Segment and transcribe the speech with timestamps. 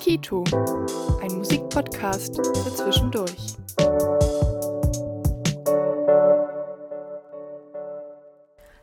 [0.00, 0.44] Kito,
[1.20, 3.56] ein Musikpodcast für zwischendurch.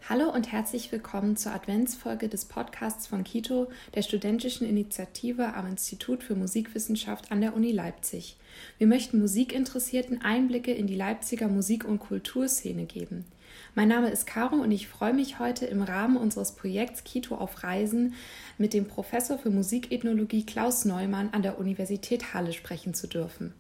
[0.08, 6.24] Hallo und herzlich willkommen zur Adventsfolge des Podcasts von Kito, der studentischen Initiative am Institut
[6.24, 8.38] für Musikwissenschaft an der Uni Leipzig.
[8.80, 13.26] Wir möchten Musikinteressierten Einblicke in die Leipziger Musik- und Kulturszene geben.
[13.76, 17.64] Mein Name ist Caro und ich freue mich heute im Rahmen unseres Projekts Kito auf
[17.64, 18.14] Reisen
[18.58, 23.54] mit dem Professor für Musikethnologie Klaus Neumann an der Universität Halle sprechen zu dürfen.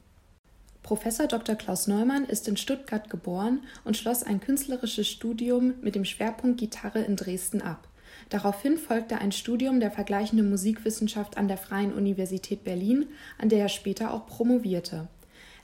[0.83, 1.55] Professor Dr.
[1.55, 7.01] Klaus Neumann ist in Stuttgart geboren und schloss ein künstlerisches Studium mit dem Schwerpunkt Gitarre
[7.01, 7.87] in Dresden ab.
[8.29, 13.07] Daraufhin folgte ein Studium der vergleichenden Musikwissenschaft an der Freien Universität Berlin,
[13.37, 15.07] an der er später auch promovierte.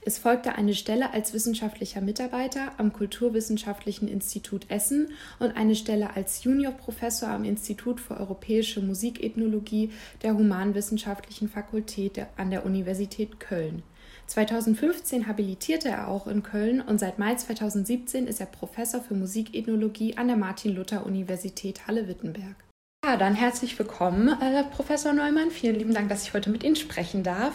[0.06, 5.08] Es folgte eine Stelle als wissenschaftlicher Mitarbeiter am Kulturwissenschaftlichen Institut Essen
[5.40, 9.90] und eine Stelle als Juniorprofessor am Institut für europäische Musikethnologie
[10.22, 13.82] der Humanwissenschaftlichen Fakultät an der Universität Köln.
[14.28, 20.16] 2015 habilitierte er auch in Köln und seit Mai 2017 ist er Professor für Musikethnologie
[20.16, 22.65] an der Martin-Luther-Universität Halle-Wittenberg.
[23.06, 25.52] Ja, dann herzlich willkommen, äh, Professor Neumann.
[25.52, 27.52] Vielen lieben Dank, dass ich heute mit Ihnen sprechen darf.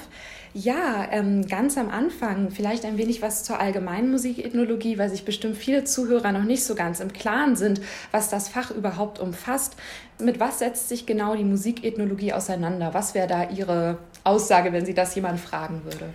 [0.53, 5.58] Ja, ähm, ganz am Anfang vielleicht ein wenig was zur allgemeinen Musikethnologie, weil sich bestimmt
[5.58, 9.75] viele Zuhörer noch nicht so ganz im Klaren sind, was das Fach überhaupt umfasst.
[10.21, 12.93] Mit was setzt sich genau die Musikethnologie auseinander?
[12.93, 16.13] Was wäre da Ihre Aussage, wenn Sie das jemand fragen würde?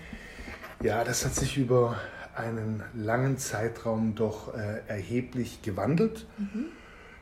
[0.82, 2.00] Ja, das hat sich über
[2.34, 6.24] einen langen Zeitraum doch äh, erheblich gewandelt.
[6.38, 6.66] Mhm.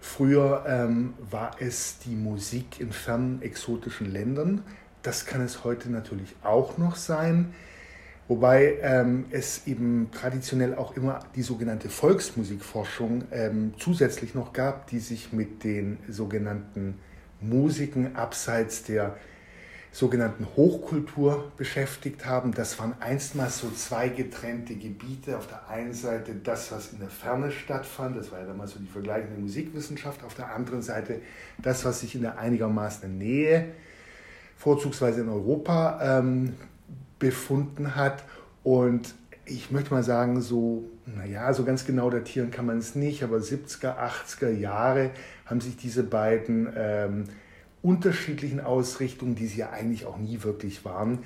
[0.06, 4.62] Früher ähm, war es die Musik in fernen exotischen Ländern.
[5.02, 7.55] Das kann es heute natürlich auch noch sein.
[8.28, 15.00] Wobei ähm, es eben traditionell auch immer die sogenannte Volksmusikforschung ähm, zusätzlich noch gab, die
[15.00, 16.98] sich mit den sogenannten
[17.41, 19.16] Musiken abseits der
[19.94, 22.52] sogenannten Hochkultur beschäftigt haben.
[22.52, 25.38] Das waren einstmals so zwei getrennte Gebiete.
[25.38, 28.80] Auf der einen Seite das, was in der Ferne stattfand, das war ja damals so
[28.80, 30.24] die vergleichende Musikwissenschaft.
[30.24, 31.20] Auf der anderen Seite
[31.58, 33.66] das, was sich in der einigermaßen Nähe,
[34.56, 36.54] vorzugsweise in Europa, ähm,
[37.20, 38.24] befunden hat.
[38.64, 39.14] Und
[39.46, 43.36] ich möchte mal sagen, so, naja, so ganz genau datieren kann man es nicht, aber
[43.36, 45.10] 70er, 80er Jahre
[45.46, 47.24] haben sich diese beiden ähm,
[47.84, 51.18] unterschiedlichen Ausrichtungen, die sie ja eigentlich auch nie wirklich waren,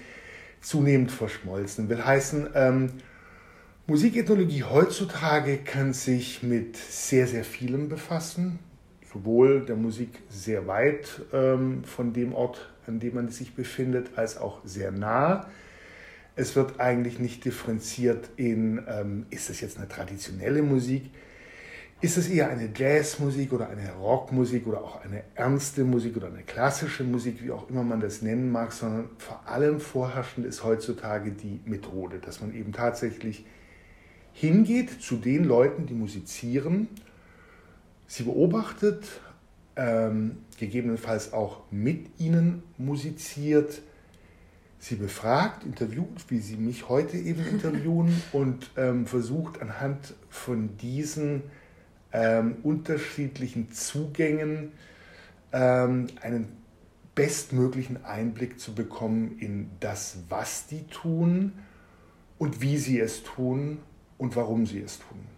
[0.60, 1.88] zunehmend verschmolzen.
[1.88, 2.90] Will heißen, ähm,
[3.86, 8.58] Musikethnologie heutzutage kann sich mit sehr, sehr vielem befassen,
[9.10, 14.36] sowohl der Musik sehr weit ähm, von dem Ort, an dem man sich befindet, als
[14.36, 15.48] auch sehr nah.
[16.36, 21.10] Es wird eigentlich nicht differenziert in, ähm, ist das jetzt eine traditionelle Musik,
[22.00, 26.42] ist es eher eine Jazzmusik oder eine Rockmusik oder auch eine ernste Musik oder eine
[26.44, 31.32] klassische Musik, wie auch immer man das nennen mag, sondern vor allem vorherrschend ist heutzutage
[31.32, 33.44] die Methode, dass man eben tatsächlich
[34.32, 36.86] hingeht zu den Leuten, die musizieren,
[38.06, 39.04] sie beobachtet,
[39.74, 43.82] ähm, gegebenenfalls auch mit ihnen musiziert,
[44.78, 51.42] sie befragt, interviewt, wie sie mich heute eben interviewen und ähm, versucht anhand von diesen
[52.18, 54.72] ähm, unterschiedlichen Zugängen
[55.52, 56.48] ähm, einen
[57.14, 61.52] bestmöglichen Einblick zu bekommen in das, was die tun
[62.38, 63.78] und wie sie es tun
[64.18, 65.37] und warum sie es tun.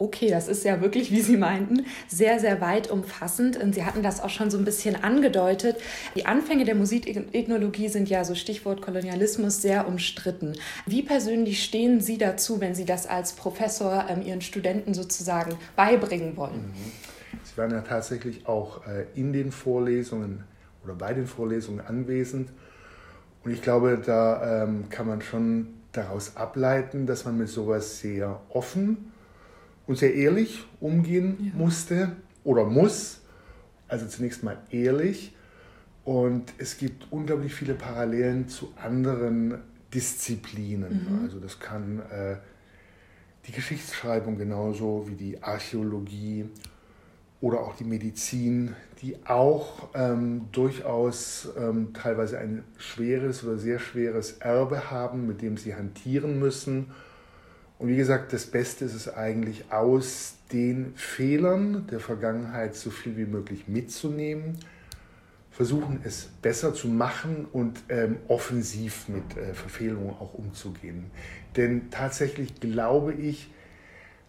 [0.00, 3.56] Okay, das ist ja wirklich, wie Sie meinten, sehr, sehr weit umfassend.
[3.56, 5.76] Und Sie hatten das auch schon so ein bisschen angedeutet.
[6.14, 10.52] Die Anfänge der Musikethnologie sind ja so Stichwort Kolonialismus sehr umstritten.
[10.86, 16.36] Wie persönlich stehen Sie dazu, wenn Sie das als Professor ähm, Ihren Studenten sozusagen beibringen
[16.36, 16.68] wollen?
[16.68, 16.92] Mhm.
[17.42, 20.44] Sie waren ja tatsächlich auch äh, in den Vorlesungen
[20.84, 22.50] oder bei den Vorlesungen anwesend.
[23.42, 28.40] Und ich glaube, da ähm, kann man schon daraus ableiten, dass man mit sowas sehr
[28.50, 29.12] offen
[29.88, 31.58] und sehr ehrlich umgehen ja.
[31.58, 32.12] musste
[32.44, 33.22] oder muss.
[33.88, 35.34] Also zunächst mal ehrlich.
[36.04, 39.58] Und es gibt unglaublich viele Parallelen zu anderen
[39.92, 41.06] Disziplinen.
[41.10, 41.24] Mhm.
[41.24, 42.36] Also das kann äh,
[43.46, 46.44] die Geschichtsschreibung genauso wie die Archäologie
[47.40, 54.32] oder auch die Medizin, die auch ähm, durchaus ähm, teilweise ein schweres oder sehr schweres
[54.38, 56.90] Erbe haben, mit dem sie hantieren müssen
[57.78, 63.16] und wie gesagt, das Beste ist es eigentlich, aus den Fehlern der Vergangenheit so viel
[63.16, 64.58] wie möglich mitzunehmen,
[65.50, 71.10] versuchen es besser zu machen und ähm, offensiv mit äh, Verfehlungen auch umzugehen.
[71.56, 73.50] Denn tatsächlich glaube ich,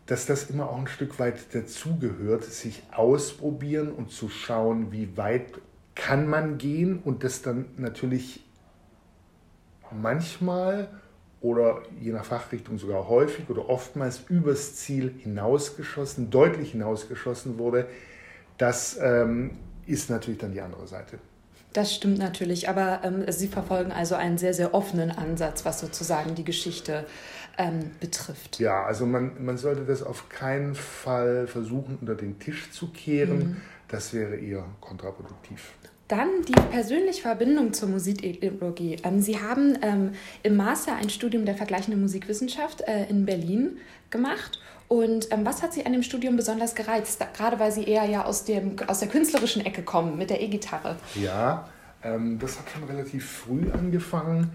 [0.05, 5.45] dass das immer auch ein Stück weit dazugehört, sich ausprobieren und zu schauen, wie weit
[5.93, 8.43] kann man gehen und das dann natürlich
[9.91, 10.87] manchmal
[11.41, 17.87] oder je nach Fachrichtung sogar häufig oder oftmals übers Ziel hinausgeschossen, deutlich hinausgeschossen wurde.
[18.57, 19.51] Das ähm,
[19.85, 21.17] ist natürlich dann die andere Seite.
[21.73, 26.33] Das stimmt natürlich, aber ähm, Sie verfolgen also einen sehr, sehr offenen Ansatz, was sozusagen
[26.35, 27.05] die Geschichte
[27.57, 28.59] ähm, betrifft.
[28.59, 33.37] Ja, also man, man sollte das auf keinen Fall versuchen, unter den Tisch zu kehren.
[33.37, 33.57] Mhm.
[33.87, 35.73] Das wäre eher kontraproduktiv.
[36.09, 38.97] Dann die persönliche Verbindung zur Musikethnologie.
[39.03, 43.77] Ähm, Sie haben ähm, im Master ein Studium der vergleichenden Musikwissenschaft äh, in Berlin
[44.09, 44.59] gemacht.
[44.87, 47.23] Und ähm, was hat Sie an dem Studium besonders gereizt?
[47.37, 50.97] Gerade weil Sie eher ja aus, dem, aus der künstlerischen Ecke kommen mit der E-Gitarre.
[51.13, 51.69] Ja,
[52.01, 54.51] das hat schon relativ früh angefangen.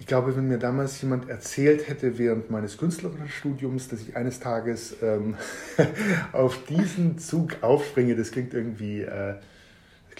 [0.00, 4.40] Ich glaube, wenn mir damals jemand erzählt hätte während meines künstlerischen Studiums, dass ich eines
[4.40, 5.36] Tages ähm,
[6.32, 9.34] auf diesen Zug aufspringe, das klingt irgendwie äh,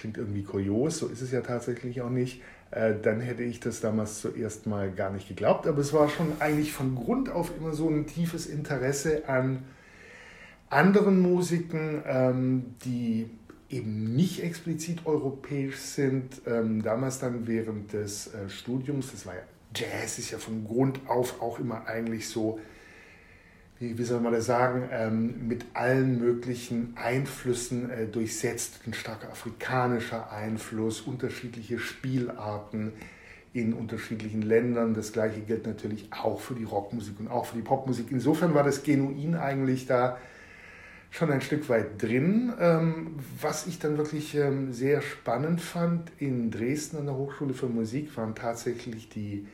[0.00, 3.81] klingt irgendwie kurios, so ist es ja tatsächlich auch nicht, äh, dann hätte ich das
[3.81, 5.67] damals zuerst mal gar nicht geglaubt.
[5.67, 9.64] Aber es war schon eigentlich von Grund auf immer so ein tiefes Interesse an
[10.69, 13.29] anderen Musiken, ähm, die
[13.69, 16.43] eben nicht explizit europäisch sind.
[16.46, 19.43] Ähm, damals dann während des äh, Studiums, das war ja
[19.75, 22.58] Jazz, ist ja von Grund auf auch immer eigentlich so
[23.81, 28.81] wie, soll man das sagen, ähm, mit allen möglichen Einflüssen äh, durchsetzt.
[28.87, 32.93] Ein starker afrikanischer Einfluss, unterschiedliche Spielarten
[33.55, 34.93] in unterschiedlichen Ländern.
[34.93, 38.09] Das gleiche gilt natürlich auch für die Rockmusik und auch für die Popmusik.
[38.11, 40.19] Insofern war das genuin eigentlich da
[41.09, 42.53] schon ein Stück weit drin.
[42.61, 47.67] Ähm, was ich dann wirklich ähm, sehr spannend fand in Dresden an der Hochschule für
[47.67, 49.47] Musik waren tatsächlich die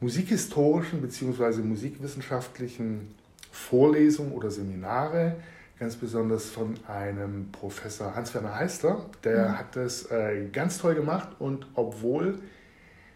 [0.00, 1.60] musikhistorischen bzw.
[1.60, 3.14] musikwissenschaftlichen
[3.54, 5.36] Vorlesungen oder Seminare,
[5.78, 9.06] ganz besonders von einem Professor Hans-Werner Heister.
[9.22, 9.58] Der mhm.
[9.58, 12.40] hat das äh, ganz toll gemacht und obwohl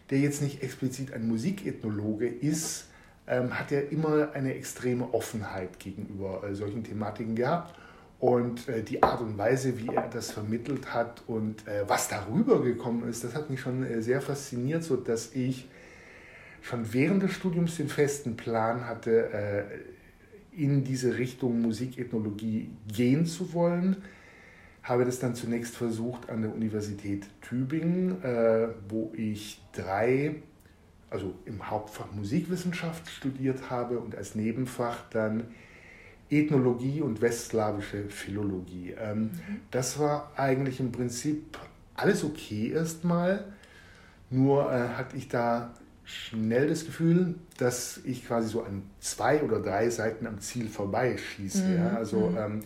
[0.09, 2.87] der jetzt nicht explizit ein Musikethnologe ist,
[3.27, 7.75] ähm, hat er immer eine extreme Offenheit gegenüber äh, solchen Thematiken gehabt.
[8.19, 12.61] Und äh, die Art und Weise, wie er das vermittelt hat und äh, was darüber
[12.63, 15.69] gekommen ist, das hat mich schon äh, sehr fasziniert, sodass ich
[16.61, 19.63] schon während des Studiums den festen Plan hatte, äh,
[20.59, 23.97] in diese Richtung Musikethnologie gehen zu wollen.
[24.83, 30.35] Habe das dann zunächst versucht an der Universität Tübingen, äh, wo ich drei,
[31.09, 35.45] also im Hauptfach Musikwissenschaft studiert habe und als Nebenfach dann
[36.29, 38.95] Ethnologie und westslawische Philologie.
[38.99, 39.31] Ähm, mhm.
[39.71, 41.57] Das war eigentlich im Prinzip
[41.95, 43.45] alles okay erstmal,
[44.29, 45.73] nur äh, hatte ich da
[46.09, 51.63] schnell das Gefühl, dass ich quasi so an zwei oder drei Seiten am Ziel vorbeischieße.
[51.63, 51.75] Mhm.
[51.75, 51.89] Ja?
[51.95, 52.37] Also mhm.
[52.37, 52.59] ähm,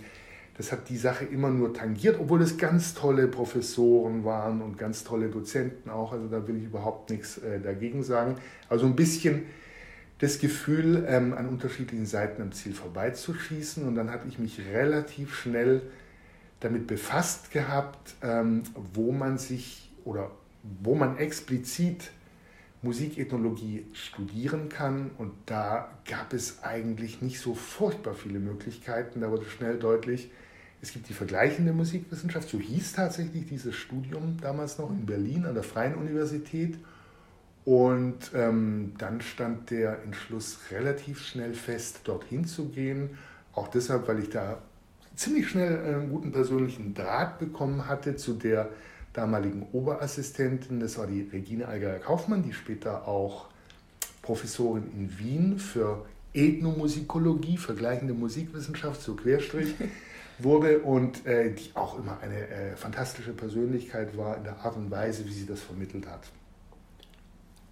[0.57, 5.03] das hat die Sache immer nur tangiert, obwohl es ganz tolle Professoren waren und ganz
[5.03, 6.13] tolle Dozenten auch.
[6.13, 8.35] Also da will ich überhaupt nichts äh, dagegen sagen.
[8.69, 9.43] Also ein bisschen
[10.19, 13.85] das Gefühl, ähm, an unterschiedlichen Seiten am Ziel vorbeizuschießen.
[13.85, 15.81] Und dann hatte ich mich relativ schnell
[16.61, 18.63] damit befasst gehabt, ähm,
[18.93, 20.31] wo man sich oder
[20.81, 22.11] wo man explizit
[22.83, 25.12] Musikethnologie studieren kann.
[25.18, 29.21] Und da gab es eigentlich nicht so furchtbar viele Möglichkeiten.
[29.21, 30.30] Da wurde schnell deutlich,
[30.81, 35.53] es gibt die vergleichende Musikwissenschaft, so hieß tatsächlich dieses Studium damals noch in Berlin an
[35.53, 36.77] der Freien Universität.
[37.63, 43.12] Und ähm, dann stand der Entschluss relativ schnell fest, dorthin zu gehen.
[43.53, 44.62] Auch deshalb, weil ich da
[45.15, 48.69] ziemlich schnell einen guten persönlichen Draht bekommen hatte zu der
[49.13, 53.46] damaligen Oberassistentin, das war die Regine Allgeier-Kaufmann, die später auch
[54.22, 59.75] Professorin in Wien für Ethnomusikologie, vergleichende Musikwissenschaft, so Querstrich,
[60.39, 64.89] wurde und äh, die auch immer eine äh, fantastische Persönlichkeit war in der Art und
[64.89, 66.22] Weise, wie sie das vermittelt hat.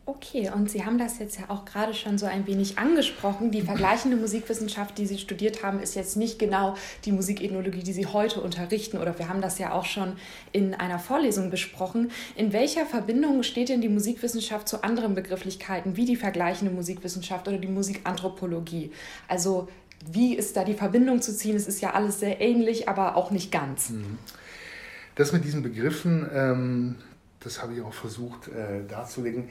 [0.04, 3.52] Okay, und Sie haben das jetzt ja auch gerade schon so ein wenig angesprochen.
[3.52, 8.08] Die vergleichende Musikwissenschaft, die Sie studiert haben, ist jetzt nicht genau die Musikethnologie, die Sie
[8.08, 8.98] heute unterrichten.
[8.98, 10.14] Oder wir haben das ja auch schon
[10.52, 12.12] in einer Vorlesung besprochen.
[12.36, 17.60] In welcher Verbindung steht denn die Musikwissenschaft zu anderen Begrifflichkeiten wie die vergleichende Musikwissenschaft oder
[17.60, 18.92] die Musikanthropologie?
[19.28, 19.68] Also
[20.12, 21.56] wie ist da die Verbindung zu ziehen?
[21.56, 23.92] Es ist ja alles sehr ähnlich, aber auch nicht ganz.
[23.92, 24.18] Mhm.
[25.14, 26.96] Das mit diesen Begriffen, ähm,
[27.40, 29.50] das habe ich auch versucht äh, darzulegen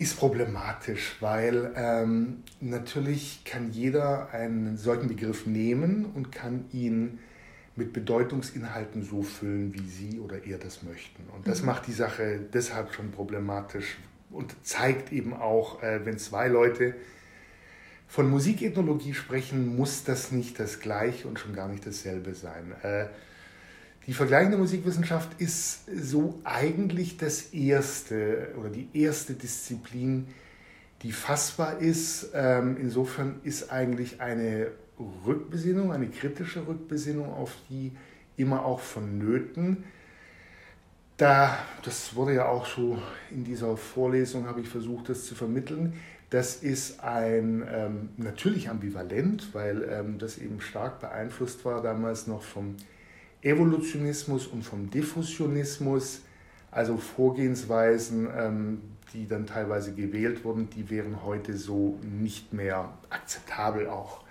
[0.00, 7.18] ist problematisch, weil ähm, natürlich kann jeder einen solchen Begriff nehmen und kann ihn
[7.76, 11.22] mit Bedeutungsinhalten so füllen, wie sie oder er das möchten.
[11.36, 11.66] Und das mhm.
[11.66, 13.98] macht die Sache deshalb schon problematisch
[14.30, 16.94] und zeigt eben auch, äh, wenn zwei Leute
[18.08, 22.72] von Musikethnologie sprechen, muss das nicht das gleiche und schon gar nicht dasselbe sein.
[22.82, 23.04] Äh,
[24.06, 30.26] die vergleichende Musikwissenschaft ist so eigentlich das erste oder die erste Disziplin,
[31.02, 32.30] die fassbar ist.
[32.34, 34.68] Ähm, insofern ist eigentlich eine
[35.26, 37.92] Rückbesinnung, eine kritische Rückbesinnung auf die
[38.36, 39.84] immer auch vonnöten.
[41.16, 42.98] Da, das wurde ja auch so
[43.30, 45.92] in dieser Vorlesung, habe ich versucht, das zu vermitteln.
[46.30, 52.42] Das ist ein ähm, natürlich ambivalent, weil ähm, das eben stark beeinflusst war damals noch
[52.42, 52.76] vom
[53.42, 56.22] Evolutionismus und vom Diffusionismus,
[56.70, 58.80] also Vorgehensweisen, ähm,
[59.12, 64.22] die dann teilweise gewählt wurden, die wären heute so nicht mehr akzeptabel auch.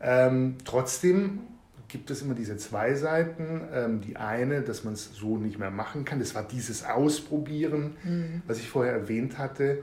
[0.00, 1.40] Ähm, trotzdem
[1.88, 3.62] gibt es immer diese zwei Seiten.
[3.72, 7.96] Ähm, die eine, dass man es so nicht mehr machen kann, das war dieses Ausprobieren,
[8.02, 8.42] mhm.
[8.46, 9.82] was ich vorher erwähnt hatte.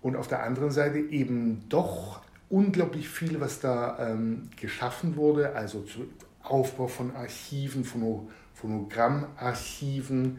[0.00, 5.82] Und auf der anderen Seite eben doch unglaublich viel, was da ähm, geschaffen wurde, also
[5.82, 6.06] zu
[6.44, 10.38] Aufbau von Archiven, Phono, Phonogrammarchiven,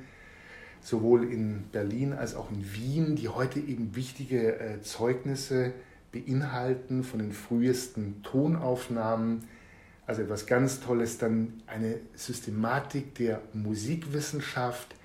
[0.82, 5.74] sowohl in Berlin als auch in Wien, die heute eben wichtige äh, Zeugnisse
[6.12, 9.44] beinhalten von den frühesten Tonaufnahmen.
[10.08, 14.96] Also etwas ganz Tolles, dann eine Systematik der Musikwissenschaft,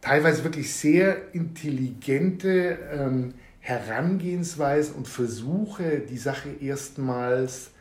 [0.00, 7.72] teilweise wirklich sehr intelligente ähm, Herangehensweisen und Versuche, die Sache erstmals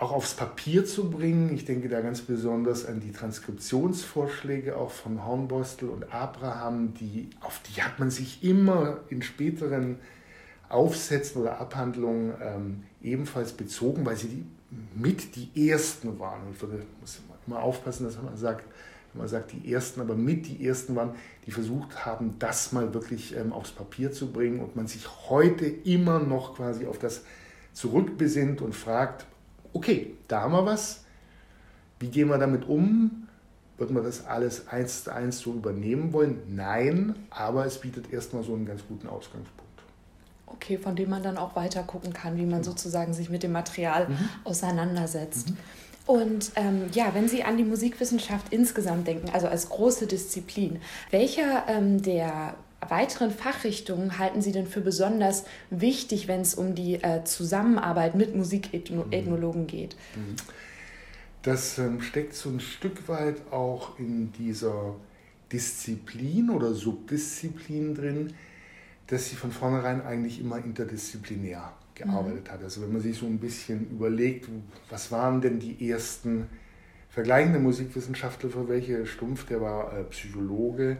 [0.00, 1.54] auch aufs Papier zu bringen.
[1.54, 7.60] Ich denke da ganz besonders an die Transkriptionsvorschläge auch von Hornbostel und Abraham, die, auf
[7.68, 9.98] die hat man sich immer in späteren
[10.70, 14.44] Aufsätzen oder Abhandlungen ähm, ebenfalls bezogen, weil sie die,
[14.94, 16.40] mit die ersten waren.
[16.54, 18.64] Ich würde, muss immer aufpassen, dass man sagt,
[19.12, 21.14] wenn man sagt die ersten, aber mit die ersten waren,
[21.44, 25.66] die versucht haben, das mal wirklich ähm, aufs Papier zu bringen und man sich heute
[25.66, 27.22] immer noch quasi auf das
[27.74, 29.26] zurückbesinnt und fragt,
[29.72, 31.04] okay, da haben wir was,
[31.98, 33.28] wie gehen wir damit um?
[33.78, 36.42] Wird man das alles eins zu eins so übernehmen wollen?
[36.48, 39.70] Nein, aber es bietet erstmal so einen ganz guten Ausgangspunkt.
[40.46, 42.72] Okay, von dem man dann auch weiter gucken kann, wie man genau.
[42.72, 44.28] sozusagen sich mit dem Material mhm.
[44.44, 45.50] auseinandersetzt.
[45.50, 45.56] Mhm.
[46.06, 51.64] Und ähm, ja, wenn Sie an die Musikwissenschaft insgesamt denken, also als große Disziplin, welcher
[51.68, 52.54] ähm, der
[52.88, 58.34] weiteren Fachrichtungen halten Sie denn für besonders wichtig, wenn es um die äh, Zusammenarbeit mit
[58.34, 59.96] Musikethnologen geht?
[60.16, 60.36] Mhm.
[61.42, 64.94] Das ähm, steckt so ein Stück weit auch in dieser
[65.52, 68.34] Disziplin oder Subdisziplin drin,
[69.06, 72.52] dass sie von vornherein eigentlich immer interdisziplinär gearbeitet mhm.
[72.52, 72.62] hat.
[72.62, 74.48] Also wenn man sich so ein bisschen überlegt,
[74.88, 76.46] was waren denn die ersten
[77.08, 79.06] vergleichende Musikwissenschaftler für welche?
[79.06, 80.98] Stumpf, der war äh, Psychologe,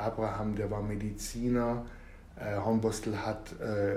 [0.00, 1.84] Abraham, der war Mediziner,
[2.40, 3.96] äh, Hornbostel hat äh,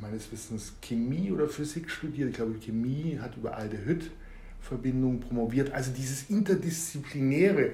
[0.00, 5.72] meines Wissens Chemie oder Physik studiert, ich glaube Chemie, hat über Aldehyd-Verbindungen promoviert.
[5.72, 7.72] Also dieses Interdisziplinäre,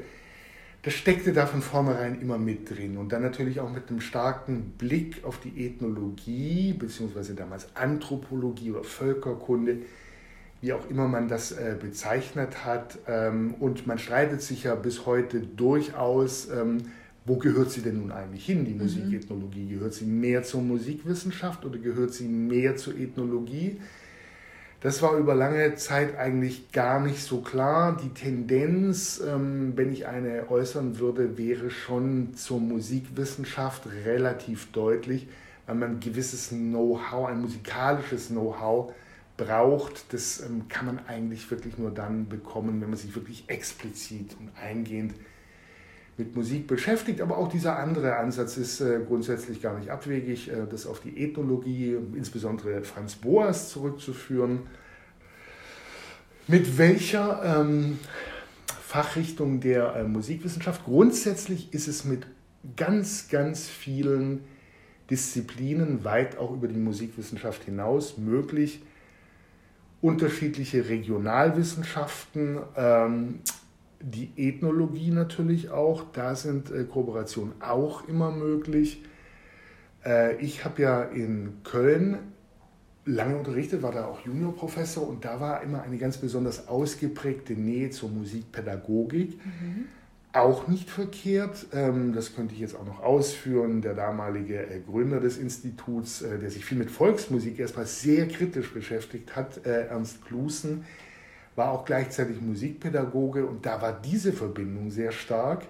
[0.82, 2.96] das steckte da von vornherein immer mit drin.
[2.96, 8.84] Und dann natürlich auch mit einem starken Blick auf die Ethnologie, beziehungsweise damals Anthropologie oder
[8.84, 9.78] Völkerkunde,
[10.60, 12.98] wie auch immer man das äh, bezeichnet hat.
[13.06, 16.78] Ähm, und man streitet sich ja bis heute durchaus, ähm,
[17.28, 18.82] wo gehört sie denn nun eigentlich hin, die mhm.
[18.82, 19.68] Musikethnologie?
[19.68, 23.78] Gehört sie mehr zur Musikwissenschaft oder gehört sie mehr zur Ethnologie?
[24.80, 27.96] Das war über lange Zeit eigentlich gar nicht so klar.
[28.02, 35.26] Die Tendenz, ähm, wenn ich eine äußern würde, wäre schon zur Musikwissenschaft relativ deutlich,
[35.66, 38.92] weil man ein gewisses Know-how, ein musikalisches Know-how
[39.36, 40.12] braucht.
[40.12, 44.50] Das ähm, kann man eigentlich wirklich nur dann bekommen, wenn man sich wirklich explizit und
[44.62, 45.14] eingehend
[46.18, 50.66] mit Musik beschäftigt, aber auch dieser andere Ansatz ist äh, grundsätzlich gar nicht abwegig, äh,
[50.68, 54.62] das auf die Ethnologie, insbesondere Franz Boas, zurückzuführen.
[56.48, 58.00] Mit welcher ähm,
[58.82, 60.84] Fachrichtung der äh, Musikwissenschaft?
[60.84, 62.26] Grundsätzlich ist es mit
[62.76, 64.40] ganz, ganz vielen
[65.10, 68.82] Disziplinen weit auch über die Musikwissenschaft hinaus möglich,
[70.00, 73.40] unterschiedliche Regionalwissenschaften ähm,
[74.00, 79.02] die Ethnologie natürlich auch, da sind äh, Kooperationen auch immer möglich.
[80.04, 82.18] Äh, ich habe ja in Köln
[83.04, 87.90] lange unterrichtet, war da auch Juniorprofessor und da war immer eine ganz besonders ausgeprägte Nähe
[87.90, 89.38] zur Musikpädagogik.
[89.44, 89.86] Mhm.
[90.34, 93.80] Auch nicht verkehrt, ähm, das könnte ich jetzt auch noch ausführen.
[93.80, 98.72] Der damalige äh, Gründer des Instituts, äh, der sich viel mit Volksmusik erstmal sehr kritisch
[98.72, 100.84] beschäftigt hat, äh, Ernst Klusen,
[101.58, 105.66] war auch gleichzeitig Musikpädagoge und da war diese Verbindung sehr stark.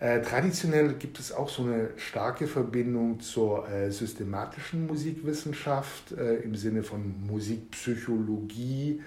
[0.00, 6.54] Äh, traditionell gibt es auch so eine starke Verbindung zur äh, systematischen Musikwissenschaft äh, im
[6.54, 9.02] Sinne von Musikpsychologie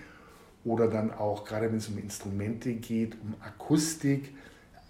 [0.64, 4.34] oder dann auch, gerade wenn es um Instrumente geht, um Akustik,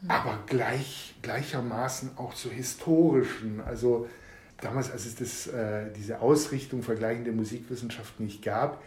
[0.07, 3.61] aber gleich, gleichermaßen auch zur historischen.
[3.61, 4.09] Also
[4.59, 8.81] damals, als es das, äh, diese Ausrichtung vergleichende Musikwissenschaft nicht gab,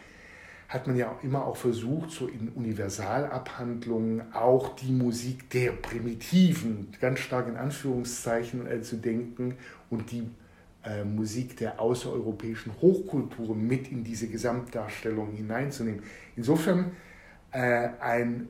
[0.68, 7.21] hat man ja immer auch versucht, so in Universalabhandlungen auch die Musik der Primitiven, ganz
[7.21, 9.56] stark in Anführungszeichen äh, zu denken
[9.90, 10.28] und die
[10.85, 16.02] äh, Musik der außereuropäischen Hochkulturen mit in diese Gesamtdarstellung hineinzunehmen.
[16.37, 16.92] Insofern
[17.52, 18.49] äh, ein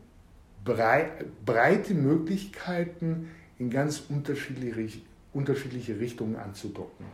[0.64, 1.10] brei
[1.44, 3.28] breite Möglichkeiten
[3.58, 5.00] in ganz unterschiedliche,
[5.32, 7.06] unterschiedliche Richtungen anzudocken.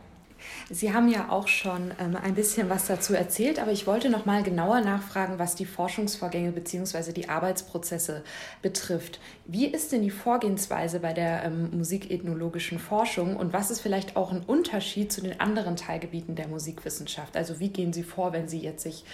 [0.69, 4.25] Sie haben ja auch schon ähm, ein bisschen was dazu erzählt, aber ich wollte noch
[4.25, 7.11] mal genauer nachfragen, was die Forschungsvorgänge bzw.
[7.11, 8.23] die Arbeitsprozesse
[8.61, 9.19] betrifft.
[9.45, 14.31] Wie ist denn die Vorgehensweise bei der ähm, musikethnologischen Forschung und was ist vielleicht auch
[14.31, 17.37] ein Unterschied zu den anderen Teilgebieten der Musikwissenschaft?
[17.37, 19.05] Also wie gehen Sie vor, wenn Sie jetzt sich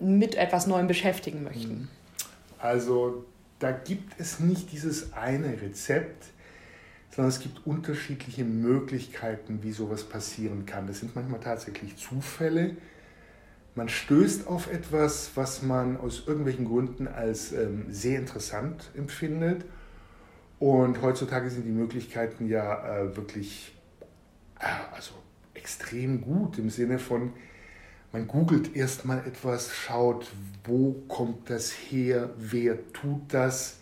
[0.00, 1.88] mit etwas Neuem beschäftigen möchten?
[2.58, 3.24] Also
[3.58, 6.26] da gibt es nicht dieses eine Rezept
[7.18, 10.86] sondern es gibt unterschiedliche Möglichkeiten, wie sowas passieren kann.
[10.86, 12.76] Das sind manchmal tatsächlich Zufälle.
[13.74, 19.64] Man stößt auf etwas, was man aus irgendwelchen Gründen als ähm, sehr interessant empfindet.
[20.60, 23.76] Und heutzutage sind die Möglichkeiten ja äh, wirklich
[24.60, 25.14] äh, also
[25.54, 27.32] extrem gut im Sinne von,
[28.12, 30.30] man googelt erstmal etwas, schaut,
[30.62, 33.80] wo kommt das her, wer tut das,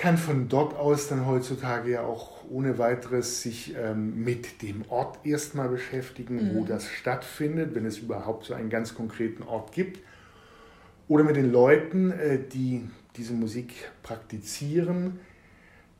[0.00, 5.18] kann von dort aus dann heutzutage ja auch ohne weiteres sich ähm, mit dem Ort
[5.24, 6.54] erstmal beschäftigen, mhm.
[6.54, 10.00] wo das stattfindet, wenn es überhaupt so einen ganz konkreten Ort gibt.
[11.06, 15.20] Oder mit den Leuten, äh, die diese Musik praktizieren.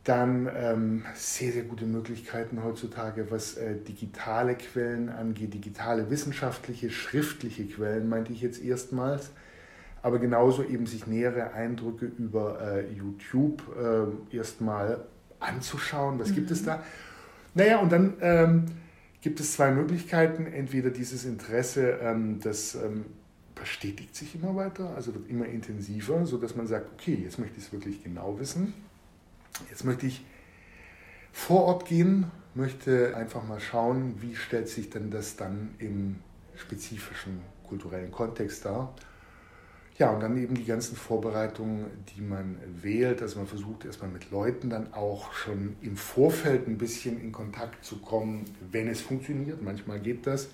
[0.05, 7.67] Dann ähm, sehr, sehr gute Möglichkeiten heutzutage, was äh, digitale Quellen angeht, digitale wissenschaftliche, schriftliche
[7.67, 9.31] Quellen, meinte ich jetzt erstmals
[10.03, 15.05] aber genauso eben sich nähere Eindrücke über äh, YouTube äh, erstmal
[15.39, 16.19] anzuschauen.
[16.19, 16.35] Was mhm.
[16.35, 16.67] gibt es mhm.
[16.67, 16.83] da?
[17.55, 18.65] Naja, und dann ähm,
[19.21, 20.47] gibt es zwei Möglichkeiten.
[20.47, 23.05] Entweder dieses Interesse, ähm, das ähm,
[23.55, 27.67] bestätigt sich immer weiter, also wird immer intensiver, sodass man sagt, okay, jetzt möchte ich
[27.67, 28.73] es wirklich genau wissen.
[29.69, 30.25] Jetzt möchte ich
[31.33, 36.17] vor Ort gehen, möchte einfach mal schauen, wie stellt sich denn das dann im
[36.57, 38.95] spezifischen kulturellen Kontext dar.
[40.01, 41.85] Ja, und dann eben die ganzen Vorbereitungen,
[42.17, 43.21] die man wählt.
[43.21, 47.85] Also man versucht erstmal mit Leuten dann auch schon im Vorfeld ein bisschen in Kontakt
[47.85, 49.61] zu kommen, wenn es funktioniert.
[49.61, 50.49] Manchmal geht das.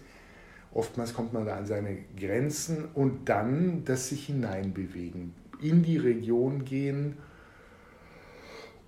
[0.73, 5.33] Oftmals kommt man da an seine Grenzen und dann das sich hineinbewegen,
[5.63, 7.17] in die Region gehen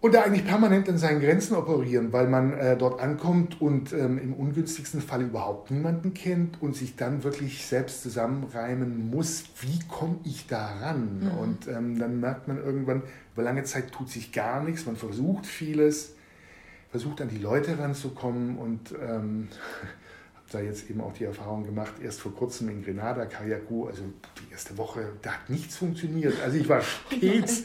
[0.00, 4.18] und da eigentlich permanent an seinen Grenzen operieren, weil man äh, dort ankommt und ähm,
[4.18, 10.20] im ungünstigsten Fall überhaupt niemanden kennt und sich dann wirklich selbst zusammenreimen muss, wie komme
[10.24, 11.20] ich da ran?
[11.20, 11.38] Mhm.
[11.38, 13.02] Und ähm, dann merkt man irgendwann,
[13.34, 16.14] über lange Zeit tut sich gar nichts, man versucht vieles,
[16.90, 19.48] versucht an die Leute ranzukommen und ähm,
[20.36, 24.04] habe da jetzt eben auch die Erfahrung gemacht, erst vor kurzem in Grenada, Kayaku, also
[24.40, 26.34] die erste Woche, da hat nichts funktioniert.
[26.40, 27.64] Also ich war stets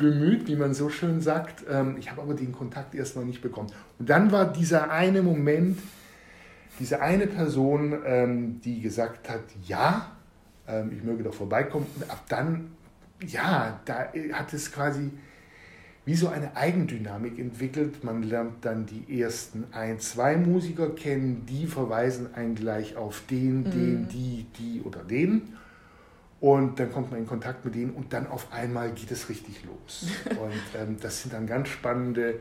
[0.00, 1.64] bemüht, wie man so schön sagt.
[1.70, 3.70] Ähm, ich habe aber den Kontakt erstmal nicht bekommen.
[3.98, 5.78] Und dann war dieser eine Moment,
[6.80, 10.10] diese eine Person, ähm, die gesagt hat, ja,
[10.66, 11.86] ähm, ich möge doch vorbeikommen.
[11.94, 12.72] Und ab dann,
[13.24, 15.10] ja, da hat es quasi
[16.04, 18.02] wie so eine Eigendynamik entwickelt.
[18.02, 23.64] Man lernt dann die ersten ein, zwei Musiker kennen, die verweisen einen gleich auf den,
[23.70, 24.08] den, mhm.
[24.08, 25.59] die, die oder den.
[26.40, 29.62] Und dann kommt man in Kontakt mit denen und dann auf einmal geht es richtig
[29.64, 30.06] los.
[30.30, 32.36] Und ähm, das sind dann ganz spannende,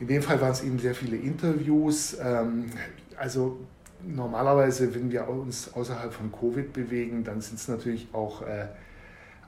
[0.00, 2.16] in dem Fall waren es eben sehr viele Interviews.
[2.18, 2.70] Ähm,
[3.18, 3.58] also
[4.02, 8.68] normalerweise, wenn wir uns außerhalb von Covid bewegen, dann sind es natürlich auch äh,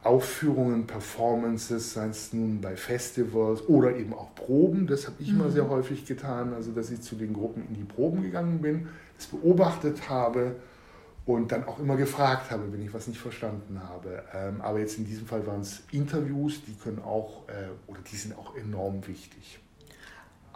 [0.03, 4.87] Aufführungen, Performances, sei es nun bei Festivals oder eben auch Proben.
[4.87, 5.41] Das habe ich mhm.
[5.41, 8.89] immer sehr häufig getan, also dass ich zu den Gruppen in die Proben gegangen bin,
[9.19, 10.57] es beobachtet habe
[11.27, 14.23] und dann auch immer gefragt habe, wenn ich was nicht verstanden habe.
[14.33, 18.17] Ähm, aber jetzt in diesem Fall waren es Interviews, die können auch äh, oder die
[18.17, 19.59] sind auch enorm wichtig.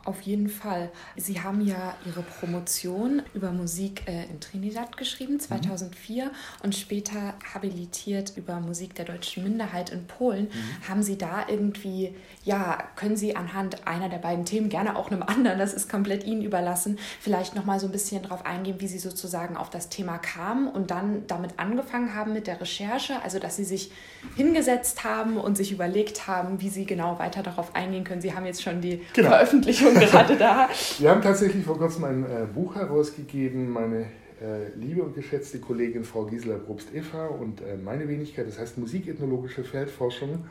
[0.05, 0.91] Auf jeden Fall.
[1.17, 6.31] Sie haben ja Ihre Promotion über Musik äh, in Trinidad geschrieben, 2004, mhm.
[6.63, 10.45] und später habilitiert über Musik der deutschen Minderheit in Polen.
[10.45, 10.89] Mhm.
[10.89, 15.23] Haben Sie da irgendwie, ja, können Sie anhand einer der beiden Themen, gerne auch einem
[15.23, 18.99] anderen, das ist komplett Ihnen überlassen, vielleicht nochmal so ein bisschen darauf eingehen, wie Sie
[18.99, 23.57] sozusagen auf das Thema kamen und dann damit angefangen haben mit der Recherche, also dass
[23.57, 23.93] Sie sich
[24.37, 28.23] hingesetzt haben und sich überlegt haben, wie Sie genau weiter darauf eingehen können.
[28.23, 29.29] Sie haben jetzt schon die genau.
[29.29, 30.69] Veröffentlichung Überleitung gerade da.
[30.99, 34.07] Wir haben tatsächlich vor kurzem ein äh, Buch herausgegeben, meine
[34.41, 39.65] äh, liebe und geschätzte Kollegin Frau Gisela Probst-Eva und äh, meine Wenigkeit, das heißt Musikethnologische
[39.65, 40.45] Feldforschung.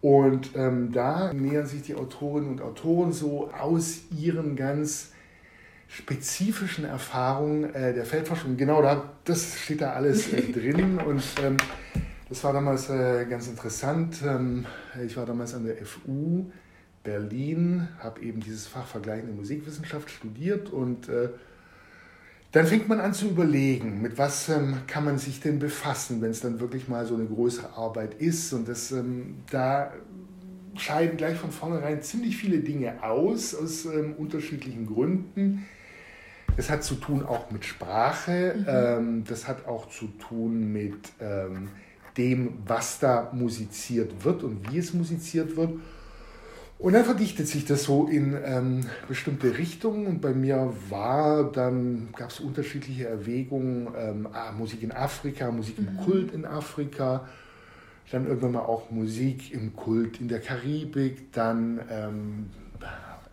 [0.00, 5.10] Und ähm, da nähern sich die Autorinnen und Autoren so aus ihren ganz
[5.88, 8.56] spezifischen Erfahrungen äh, der Feldforschung.
[8.56, 10.98] Genau da, das steht da alles äh, drin.
[10.98, 11.56] Und ähm,
[12.28, 14.18] das war damals äh, ganz interessant.
[14.24, 14.66] Ähm,
[15.04, 16.46] ich war damals an der FU
[17.08, 21.30] Berlin, habe eben dieses Fach Vergleichende Musikwissenschaft studiert und äh,
[22.52, 26.30] dann fängt man an zu überlegen, mit was ähm, kann man sich denn befassen, wenn
[26.30, 28.52] es dann wirklich mal so eine größere Arbeit ist.
[28.52, 29.92] Und das, ähm, da
[30.76, 35.66] scheiden gleich von vornherein ziemlich viele Dinge aus, aus ähm, unterschiedlichen Gründen.
[36.58, 38.66] Das hat zu tun auch mit Sprache, mhm.
[38.68, 41.68] Ähm, das hat auch zu tun mit ähm,
[42.18, 45.70] dem, was da musiziert wird und wie es musiziert wird.
[46.78, 52.10] Und dann verdichtet sich das so in ähm, bestimmte Richtungen und bei mir war dann,
[52.16, 55.96] gab es unterschiedliche Erwägungen, ähm, Musik in Afrika, Musik im mhm.
[55.98, 57.26] Kult in Afrika,
[58.12, 62.50] dann irgendwann mal auch Musik im Kult in der Karibik, dann ähm,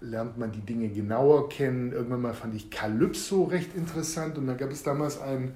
[0.02, 1.92] lernt man die Dinge genauer kennen.
[1.92, 5.54] Irgendwann mal fand ich Calypso recht interessant und dann gab es damals einen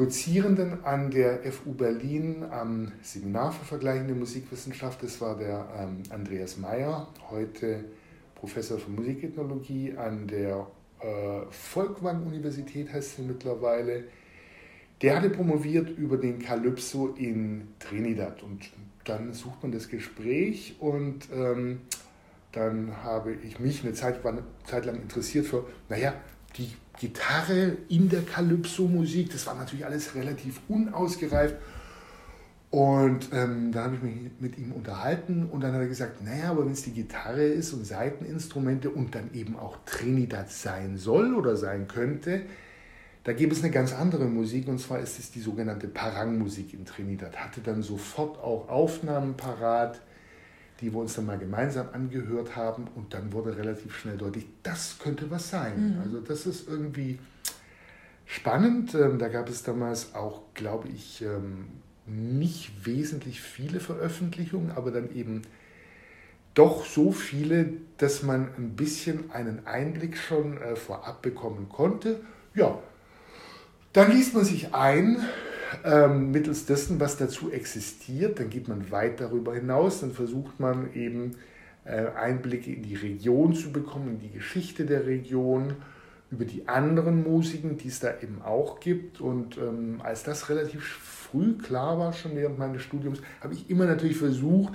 [0.00, 5.02] Dozierenden an der FU Berlin am Seminar für vergleichende Musikwissenschaft.
[5.02, 7.84] Das war der ähm, Andreas Meyer, heute
[8.34, 10.66] Professor für Musikethnologie an der
[11.00, 14.04] äh, Volkwang-Universität, heißt sie mittlerweile.
[15.02, 18.70] Der hatte promoviert über den Calypso in Trinidad und
[19.04, 21.82] dann sucht man das Gespräch und ähm,
[22.52, 26.14] dann habe ich mich eine Zeit, eine Zeit lang interessiert für, naja,
[26.56, 29.32] die Gitarre in der Calypso-Musik.
[29.32, 31.56] Das war natürlich alles relativ unausgereift.
[32.70, 36.50] Und ähm, da habe ich mich mit ihm unterhalten und dann hat er gesagt, naja,
[36.50, 41.34] aber wenn es die Gitarre ist und Seiteninstrumente und dann eben auch Trinidad sein soll
[41.34, 42.42] oder sein könnte,
[43.24, 46.84] da gäbe es eine ganz andere Musik und zwar ist es die sogenannte Parang-Musik in
[46.84, 47.36] Trinidad.
[47.36, 50.00] Hatte dann sofort auch Aufnahmen parat,
[50.80, 54.98] die wir uns dann mal gemeinsam angehört haben und dann wurde relativ schnell deutlich, das
[54.98, 55.94] könnte was sein.
[55.94, 56.00] Mhm.
[56.00, 57.18] Also das ist irgendwie
[58.26, 58.94] spannend.
[58.94, 61.66] Ähm, da gab es damals auch, glaube ich, ähm,
[62.06, 65.42] nicht wesentlich viele Veröffentlichungen, aber dann eben
[66.54, 72.20] doch so viele, dass man ein bisschen einen Einblick schon äh, vorab bekommen konnte.
[72.54, 72.78] Ja,
[73.92, 75.24] dann liest man sich ein
[75.84, 78.38] ähm, mittels dessen, was dazu existiert.
[78.38, 81.36] Dann geht man weit darüber hinaus, dann versucht man eben
[81.84, 85.74] äh, Einblicke in die Region zu bekommen, in die Geschichte der Region,
[86.30, 89.20] über die anderen Musiken, die es da eben auch gibt.
[89.20, 93.86] Und ähm, als das relativ früh klar war, schon während meines Studiums, habe ich immer
[93.86, 94.74] natürlich versucht,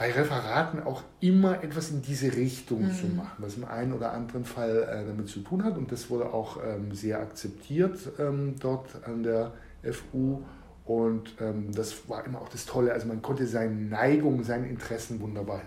[0.00, 2.92] bei Referaten auch immer etwas in diese Richtung mhm.
[2.94, 5.76] zu machen, was im einen oder anderen Fall äh, damit zu tun hat.
[5.76, 9.52] Und das wurde auch ähm, sehr akzeptiert ähm, dort an der
[9.92, 10.40] FU.
[10.86, 12.94] Und ähm, das war immer auch das Tolle.
[12.94, 15.60] Also man konnte seinen Neigungen, seinen Interessen wunderbar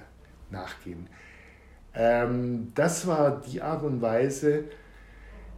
[0.49, 1.05] nachgehen.
[1.93, 4.63] Ähm, das war die Art und Weise,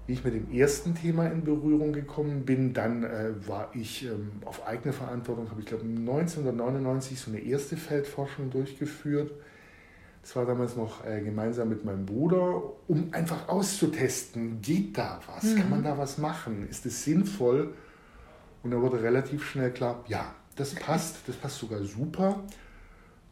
[0.08, 4.34] wie ich mit dem ersten Thema in Berührung gekommen bin, dann äh, war ich ähm,
[4.46, 9.32] auf eigene Verantwortung, habe ich glaube 1999 so eine erste Feldforschung durchgeführt.
[10.22, 15.44] Das war damals noch äh, gemeinsam mit meinem Bruder, um einfach auszutesten, geht da was?
[15.44, 15.56] Mhm.
[15.58, 16.68] Kann man da was machen?
[16.70, 17.74] Ist es sinnvoll?
[18.64, 22.44] Und da wurde relativ schnell klar, ja, das passt, das passt sogar super.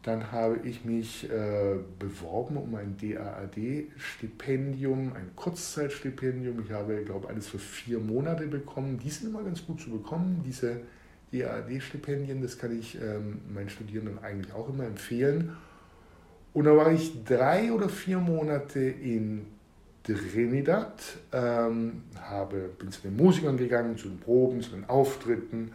[0.04, 6.62] Dann habe ich mich äh, beworben um ein DAAD-Stipendium, ein Kurzzeitstipendium.
[6.62, 9.00] Ich habe, glaube ich, eines für vier Monate bekommen.
[9.02, 10.82] Die sind immer ganz gut zu bekommen, diese
[11.32, 12.42] DAAD-Stipendien.
[12.42, 15.56] Das kann ich ähm, meinen Studierenden eigentlich auch immer empfehlen.
[16.52, 19.46] Und da war ich drei oder vier Monate in
[20.02, 25.72] Trinidad, ähm, habe, bin zu den Musikern gegangen, zu den Proben, zu den Auftritten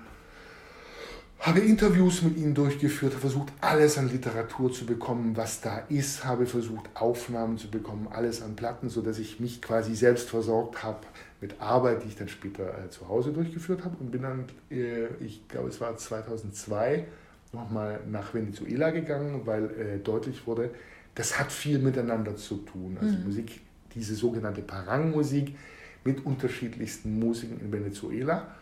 [1.39, 6.25] habe Interviews mit ihnen durchgeführt, habe versucht, alles an Literatur zu bekommen, was da ist,
[6.25, 10.99] habe versucht, Aufnahmen zu bekommen, alles an Platten, sodass ich mich quasi selbst versorgt habe
[11.39, 15.07] mit Arbeit, die ich dann später äh, zu Hause durchgeführt habe und bin dann, äh,
[15.21, 17.05] ich glaube, es war 2002,
[17.53, 20.71] nochmal nach Venezuela gegangen, weil äh, deutlich wurde,
[21.15, 22.97] das hat viel miteinander zu tun.
[22.99, 23.25] Also mhm.
[23.25, 23.61] Musik,
[23.95, 25.55] diese sogenannte Parang-Musik
[26.03, 28.55] mit unterschiedlichsten Musiken in Venezuela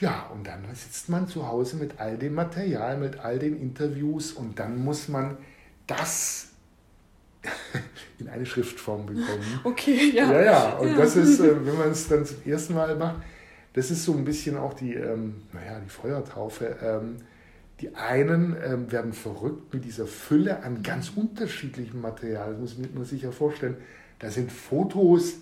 [0.00, 4.32] ja, und dann sitzt man zu Hause mit all dem Material, mit all den Interviews
[4.32, 5.36] und dann muss man
[5.86, 6.50] das
[8.18, 9.60] in eine Schriftform bekommen.
[9.64, 10.32] Okay, ja.
[10.32, 10.96] Ja, ja, und ja.
[10.96, 13.22] das ist, äh, wenn man es dann zum ersten Mal macht,
[13.72, 16.76] das ist so ein bisschen auch die, ähm, naja, die Feuertaufe.
[16.82, 17.16] Ähm,
[17.80, 22.56] Die einen ähm, werden verrückt mit dieser Fülle an ganz unterschiedlichem Material.
[22.60, 23.76] Das muss man sich ja vorstellen.
[24.18, 25.34] Da sind Fotos,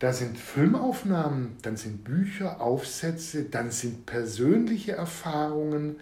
[0.00, 5.96] da sind Filmaufnahmen, dann sind Bücher, Aufsätze, dann sind persönliche Erfahrungen,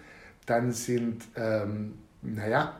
[0.47, 2.77] dann sind, ähm, naja,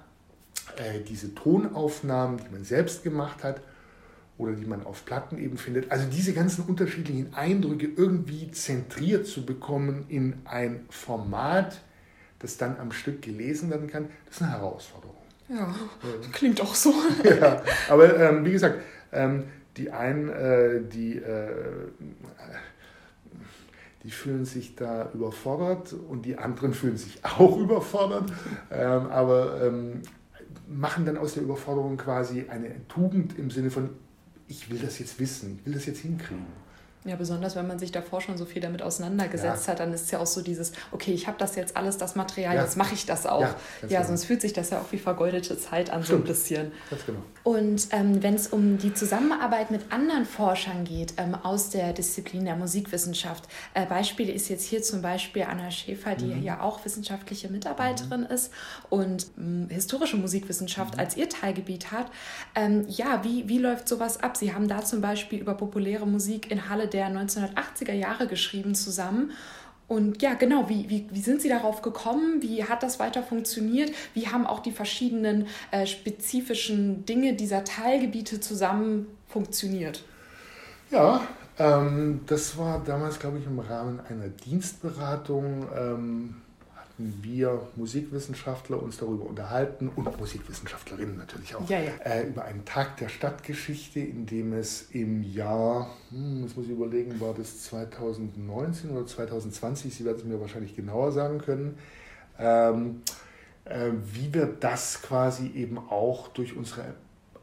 [0.77, 3.61] äh, diese Tonaufnahmen, die man selbst gemacht hat
[4.39, 5.91] oder die man auf Platten eben findet.
[5.91, 11.81] Also diese ganzen unterschiedlichen Eindrücke irgendwie zentriert zu bekommen in ein Format,
[12.39, 15.17] das dann am Stück gelesen werden kann, das ist eine Herausforderung.
[15.49, 15.75] Ja,
[16.31, 16.95] klingt auch so.
[17.25, 19.45] ja, aber ähm, wie gesagt, ähm,
[19.79, 21.49] die einen, äh, die, äh,
[24.03, 28.31] die fühlen sich da überfordert und die anderen fühlen sich auch überfordert,
[28.71, 30.03] ähm, aber ähm,
[30.69, 33.91] machen dann aus der Überforderung quasi eine Tugend im Sinne von,
[34.49, 36.68] ich will das jetzt wissen, ich will das jetzt hinkriegen.
[37.05, 39.73] Ja, besonders wenn man sich davor schon so viel damit auseinandergesetzt ja.
[39.73, 42.17] hat, dann ist es ja auch so dieses, okay, ich habe das jetzt alles, das
[42.17, 42.63] Material, ja.
[42.63, 43.41] jetzt mache ich das auch.
[43.41, 44.09] Ja, ja genau.
[44.09, 46.07] sonst fühlt sich das ja auch wie vergeudete Zeit an, Stimmt.
[46.07, 46.73] so ein bisschen.
[46.91, 47.21] Ganz genau.
[47.45, 52.45] Und ähm, wenn es um die Zusammenarbeit mit anderen Forschern geht, ähm, aus der Disziplin
[52.45, 56.43] der Musikwissenschaft, äh, Beispiel ist jetzt hier zum Beispiel Anna Schäfer, die mhm.
[56.43, 58.27] ja auch wissenschaftliche Mitarbeiterin mhm.
[58.27, 58.53] ist
[58.91, 61.01] und ähm, historische Musikwissenschaft mhm.
[61.01, 62.11] als ihr Teilgebiet hat.
[62.57, 64.37] Ähm, ja, wie, wie läuft sowas ab?
[64.37, 69.33] Sie haben da zum Beispiel über populäre Musik in Halle der 1980er Jahre geschrieben zusammen.
[69.87, 72.43] Und ja, genau, wie, wie, wie sind Sie darauf gekommen?
[72.43, 73.91] Wie hat das weiter funktioniert?
[74.13, 80.05] Wie haben auch die verschiedenen äh, spezifischen Dinge dieser Teilgebiete zusammen funktioniert?
[80.91, 81.23] Ja,
[81.59, 85.67] ähm, das war damals, glaube ich, im Rahmen einer Dienstberatung.
[85.75, 86.37] Ähm,
[86.99, 91.93] wir Musikwissenschaftler uns darüber unterhalten und Musikwissenschaftlerinnen natürlich auch, ja, ja.
[92.05, 96.73] Äh, über einen Tag der Stadtgeschichte, in dem es im Jahr, hm, das muss ich
[96.73, 101.79] überlegen, war das 2019 oder 2020, Sie werden es mir wahrscheinlich genauer sagen können,
[102.39, 103.03] ähm,
[103.65, 106.95] äh, wie wir das quasi eben auch durch unsere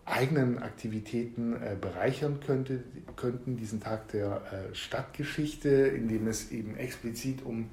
[0.06, 2.84] eigenen Aktivitäten äh, bereichern könnte,
[3.15, 7.70] könnten, diesen Tag der äh, Stadtgeschichte, in dem es eben explizit um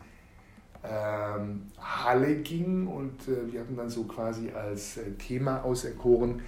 [0.85, 6.42] ähm, Halle ging und äh, wir hatten dann so quasi als äh, Thema auserkoren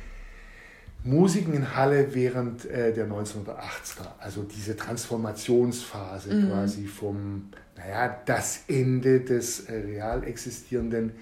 [1.04, 6.48] Musiken in Halle während äh, der 1980er, also diese Transformationsphase mhm.
[6.48, 11.12] quasi vom, naja, das Ende des äh, real existierenden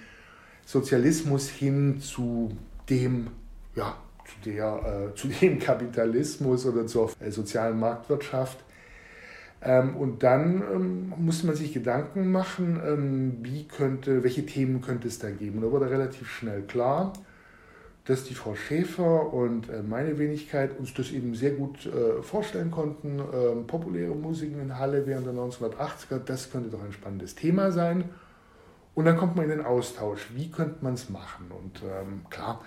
[0.64, 2.56] Sozialismus hin zu
[2.88, 3.26] dem,
[3.74, 8.58] ja, zu, der, äh, zu dem Kapitalismus oder zur äh, sozialen Marktwirtschaft
[9.96, 15.20] und dann ähm, musste man sich Gedanken machen, ähm, wie könnte, welche Themen könnte es
[15.20, 15.58] da geben.
[15.58, 17.12] Und da wurde relativ schnell klar,
[18.04, 22.72] dass die Frau Schäfer und äh, meine Wenigkeit uns das eben sehr gut äh, vorstellen
[22.72, 23.20] konnten.
[23.20, 28.04] Ähm, populäre Musiken in Halle während der 1980er, das könnte doch ein spannendes Thema sein.
[28.94, 30.30] Und dann kommt man in den Austausch.
[30.34, 31.50] Wie könnte man es machen?
[31.50, 32.60] Und ähm, klar,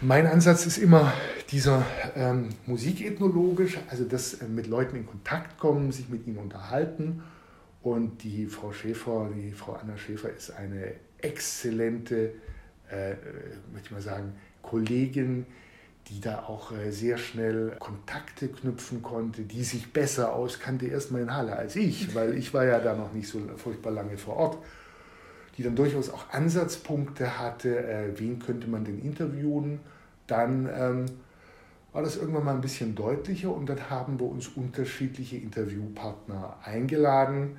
[0.00, 1.12] mein Ansatz ist immer
[1.50, 1.84] dieser
[2.16, 7.22] ähm, musikethnologisch, also das äh, mit Leuten in Kontakt kommen, sich mit ihnen unterhalten.
[7.82, 12.32] Und die Frau Schäfer, die Frau Anna Schäfer ist eine exzellente,
[12.90, 13.14] äh,
[13.72, 15.46] möchte ich mal sagen, Kollegin,
[16.08, 21.34] die da auch äh, sehr schnell Kontakte knüpfen konnte, die sich besser auskannte erstmal in
[21.34, 24.58] Halle als ich, weil ich war ja da noch nicht so furchtbar lange vor Ort
[25.60, 29.80] die dann durchaus auch Ansatzpunkte hatte, äh, wen könnte man denn interviewen.
[30.30, 31.06] Dann ähm,
[31.92, 37.56] war das irgendwann mal ein bisschen deutlicher und dann haben wir uns unterschiedliche Interviewpartner eingeladen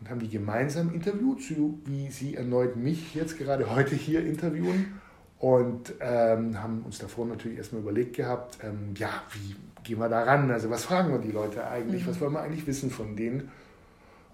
[0.00, 5.00] und haben die gemeinsam interviewt, so wie sie erneut mich jetzt gerade heute hier interviewen.
[5.38, 10.22] Und ähm, haben uns davor natürlich erstmal überlegt gehabt, ähm, ja, wie gehen wir da
[10.22, 10.48] ran?
[10.52, 12.04] Also was fragen wir die Leute eigentlich?
[12.04, 12.10] Mhm.
[12.10, 13.50] Was wollen wir eigentlich wissen von denen?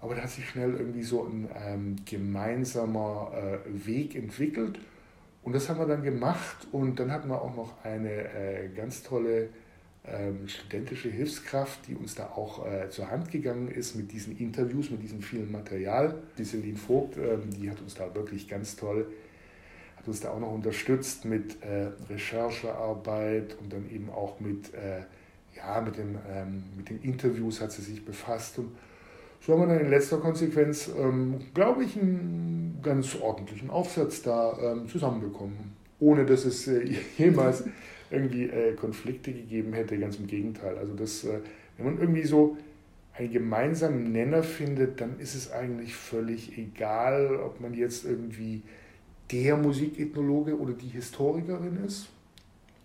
[0.01, 4.79] Aber da hat sich schnell irgendwie so ein ähm, gemeinsamer äh, Weg entwickelt.
[5.49, 6.67] Und das haben wir dann gemacht.
[6.71, 9.49] Und dann hatten wir auch noch eine äh, ganz tolle
[10.05, 14.91] ähm, studentische Hilfskraft, die uns da auch äh, zur Hand gegangen ist mit diesen Interviews,
[14.91, 16.21] mit diesem vielen Material.
[16.37, 19.07] Die Celine Vogt, ähm, die hat uns da wirklich ganz toll,
[19.97, 25.01] hat uns da auch noch unterstützt mit äh, Recherchearbeit und dann eben auch mit, äh,
[25.57, 28.59] ja, mit, dem, ähm, mit den Interviews hat sie sich befasst.
[28.59, 28.69] Und
[29.41, 34.57] so haben wir dann in letzter Konsequenz, ähm, glaube ich, einen ganz ordentlichen Aufsatz da
[34.61, 35.75] ähm, zusammenbekommen.
[35.99, 37.63] Ohne dass es äh, jemals
[38.11, 40.77] irgendwie äh, Konflikte gegeben hätte, ganz im Gegenteil.
[40.77, 41.39] Also das, äh,
[41.77, 42.57] wenn man irgendwie so
[43.13, 48.61] einen gemeinsamen Nenner findet, dann ist es eigentlich völlig egal, ob man jetzt irgendwie
[49.31, 52.09] der Musikethnologe oder die Historikerin ist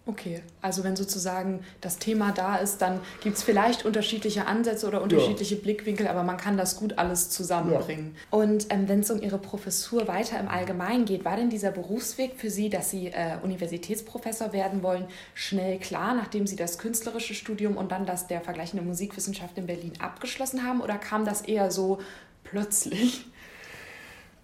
[0.07, 5.01] Okay, also wenn sozusagen das Thema da ist, dann gibt es vielleicht unterschiedliche Ansätze oder
[5.01, 5.61] unterschiedliche ja.
[5.63, 8.15] Blickwinkel, aber man kann das gut alles zusammenbringen.
[8.15, 8.39] Ja.
[8.39, 12.35] Und ähm, wenn es um Ihre Professur weiter im Allgemeinen geht, war denn dieser Berufsweg
[12.37, 17.79] für Sie, dass Sie äh, Universitätsprofessor werden wollen, schnell klar, nachdem Sie das künstlerische Studium
[17.79, 20.83] und dann das der vergleichende Musikwissenschaft in Berlin abgeschlossen haben?
[20.83, 21.99] Oder kam das eher so
[22.43, 23.25] plötzlich?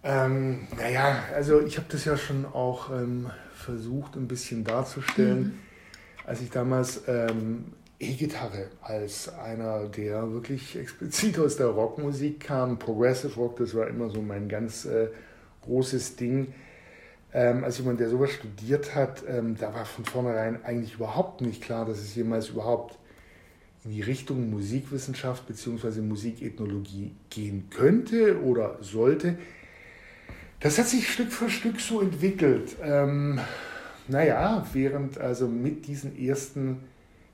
[0.02, 5.52] Ähm, naja, also ich habe das ja schon auch ähm, versucht, ein bisschen darzustellen, mhm.
[6.26, 7.66] als ich damals ähm,
[7.98, 14.08] E-Gitarre als einer, der wirklich explizit aus der Rockmusik kam, Progressive Rock, das war immer
[14.08, 15.08] so mein ganz äh,
[15.62, 16.54] großes Ding.
[17.32, 21.62] Ähm, als jemand, der sowas studiert hat, ähm, da war von vornherein eigentlich überhaupt nicht
[21.62, 22.98] klar, dass es jemals überhaupt
[23.84, 26.00] in die Richtung Musikwissenschaft bzw.
[26.00, 29.38] Musikethnologie gehen könnte oder sollte.
[30.60, 32.76] Das hat sich Stück für Stück so entwickelt.
[32.82, 33.40] Ähm,
[34.08, 36.80] naja, während also mit diesen ersten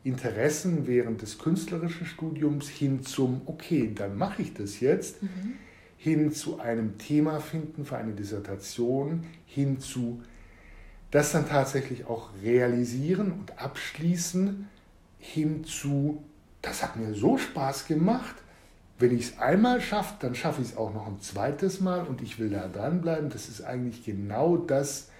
[0.05, 5.55] Interessen während des künstlerischen Studiums hin zum, okay, dann mache ich das jetzt, mhm.
[5.97, 10.23] hin zu einem Thema finden für eine Dissertation, hin zu
[11.11, 14.69] das dann tatsächlich auch realisieren und abschließen,
[15.19, 16.23] hin zu,
[16.63, 18.35] das hat mir so Spaß gemacht,
[18.99, 22.23] wenn ich es einmal schaffe, dann schaffe ich es auch noch ein zweites Mal und
[22.23, 23.29] ich will da dranbleiben.
[23.29, 25.11] Das ist eigentlich genau das,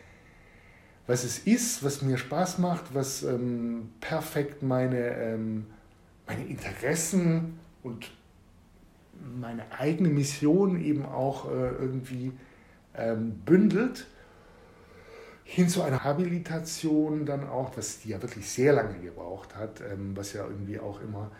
[1.07, 5.67] was es ist, was mir Spaß macht, was ähm, perfekt meine, ähm,
[6.27, 8.11] meine Interessen und
[9.39, 12.33] meine eigene Mission eben auch äh, irgendwie
[12.95, 14.07] ähm, bündelt.
[15.45, 20.17] Hin zu einer Habilitation dann auch, was die ja wirklich sehr lange gebraucht hat, ähm,
[20.17, 21.31] was ja irgendwie auch immer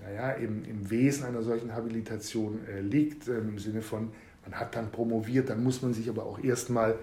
[0.00, 4.10] naja, im, im Wesen einer solchen Habilitation äh, liegt, äh, im Sinne von,
[4.44, 6.96] man hat dann promoviert, dann muss man sich aber auch erstmal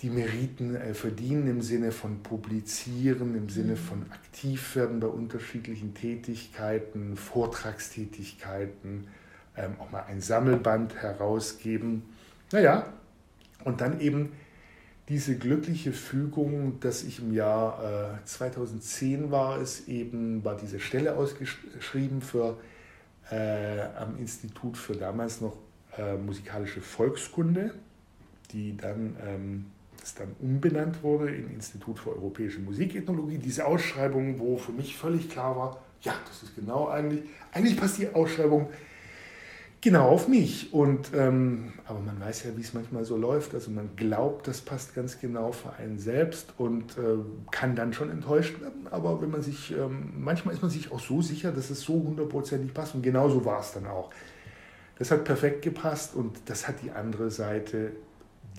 [0.00, 3.76] die Meriten äh, verdienen im Sinne von publizieren, im Sinne mhm.
[3.76, 9.06] von aktiv werden bei unterschiedlichen Tätigkeiten, Vortragstätigkeiten,
[9.56, 12.02] ähm, auch mal ein Sammelband herausgeben.
[12.52, 12.92] Naja,
[13.64, 14.32] und dann eben
[15.08, 21.16] diese glückliche Fügung, dass ich im Jahr äh, 2010 war es eben, war diese Stelle
[21.16, 22.56] ausgeschrieben für,
[23.30, 25.56] äh, am Institut für damals noch
[25.98, 27.74] äh, musikalische Volkskunde,
[28.52, 29.66] die dann, ähm,
[30.00, 33.38] das dann umbenannt wurde in Institut für europäische Musikethnologie.
[33.38, 37.98] Diese Ausschreibung, wo für mich völlig klar war, ja, das ist genau eigentlich, eigentlich passt
[37.98, 38.68] die Ausschreibung
[39.84, 40.72] Genau, auf mich.
[40.72, 43.52] Und, ähm, aber man weiß ja, wie es manchmal so läuft.
[43.52, 47.18] Also man glaubt, das passt ganz genau für einen selbst und äh,
[47.50, 48.88] kann dann schon enttäuscht werden.
[48.90, 52.02] Aber wenn man sich, ähm, manchmal ist man sich auch so sicher, dass es so
[52.02, 52.94] hundertprozentig passt.
[52.94, 54.08] Und genau so war es dann auch.
[54.98, 57.92] Das hat perfekt gepasst und das hat die andere Seite,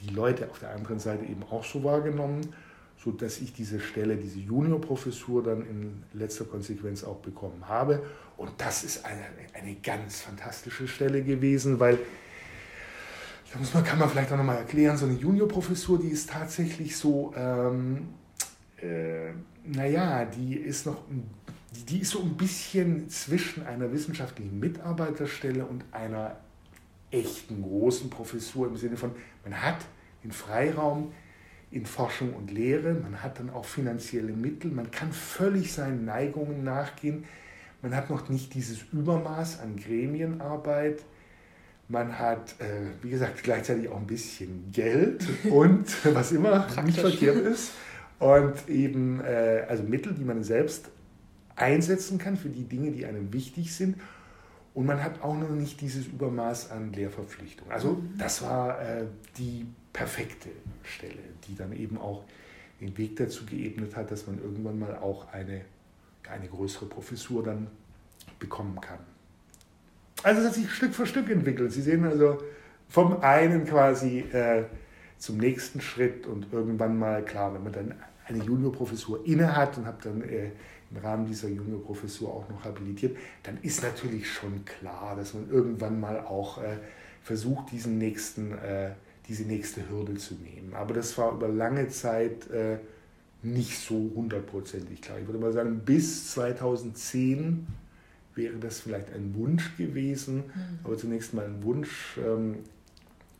[0.04, 2.54] die Leute auf der anderen Seite eben auch so wahrgenommen
[2.98, 8.04] so dass ich diese Stelle, diese Juniorprofessur dann in letzter Konsequenz auch bekommen habe.
[8.38, 9.22] Und das ist eine,
[9.54, 12.00] eine ganz fantastische Stelle gewesen, weil,
[13.54, 16.98] da muss man, kann man vielleicht auch nochmal erklären, so eine Juniorprofessur, die ist tatsächlich
[16.98, 18.08] so, ähm,
[18.82, 19.32] äh,
[19.64, 20.98] naja, die ist noch,
[21.90, 26.38] die ist so ein bisschen zwischen einer wissenschaftlichen Mitarbeiterstelle und einer
[27.12, 29.12] echten großen Professur im Sinne von,
[29.44, 29.78] man hat
[30.24, 31.14] den Freiraum,
[31.76, 36.64] in Forschung und Lehre, man hat dann auch finanzielle Mittel, man kann völlig seinen Neigungen
[36.64, 37.26] nachgehen,
[37.82, 41.04] man hat noch nicht dieses Übermaß an Gremienarbeit,
[41.90, 45.86] man hat, äh, wie gesagt, gleichzeitig auch ein bisschen Geld und
[46.16, 47.74] was immer nicht verkehrt ist
[48.20, 50.90] und eben äh, also Mittel, die man selbst
[51.58, 53.98] einsetzen kann für die Dinge, die einem wichtig sind.
[54.74, 57.70] Und man hat auch noch nicht dieses Übermaß an Lehrverpflichtung.
[57.72, 58.18] Also mhm.
[58.18, 59.06] das war äh,
[59.38, 60.50] die perfekte
[60.84, 62.26] Stelle, die dann eben auch
[62.82, 65.62] den Weg dazu geebnet hat, dass man irgendwann mal auch eine,
[66.30, 67.68] eine größere Professur dann
[68.38, 69.00] bekommen kann.
[70.22, 71.72] Also es hat sich Stück für Stück entwickelt.
[71.72, 72.40] Sie sehen also
[72.90, 74.66] vom einen quasi äh,
[75.18, 77.96] zum nächsten Schritt und irgendwann mal, klar, wenn man dann
[78.28, 80.52] eine Juniorprofessur inne hat und habe dann äh,
[80.92, 86.02] im Rahmen dieser Juniorprofessur auch noch habilitiert, dann ist natürlich schon klar, dass man irgendwann
[86.02, 86.80] mal auch äh,
[87.24, 88.92] versucht, diesen nächsten äh,
[89.28, 90.74] diese nächste Hürde zu nehmen.
[90.74, 92.78] Aber das war über lange Zeit äh,
[93.42, 95.20] nicht so hundertprozentig klar.
[95.20, 97.68] Ich würde mal sagen, bis 2010
[98.36, 100.80] wäre das vielleicht ein Wunsch gewesen, mhm.
[100.84, 102.58] aber zunächst mal ein Wunsch, ähm,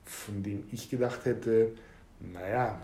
[0.06, 1.72] von dem ich gedacht hätte,
[2.20, 2.82] naja,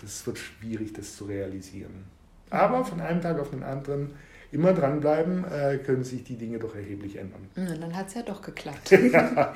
[0.00, 2.04] das wird schwierig, das zu realisieren.
[2.50, 4.10] Aber von einem Tag auf den anderen
[4.54, 7.48] immer dranbleiben, äh, können sich die Dinge doch erheblich ändern.
[7.54, 8.90] Dann hat es ja doch geklappt.
[9.12, 9.52] ja,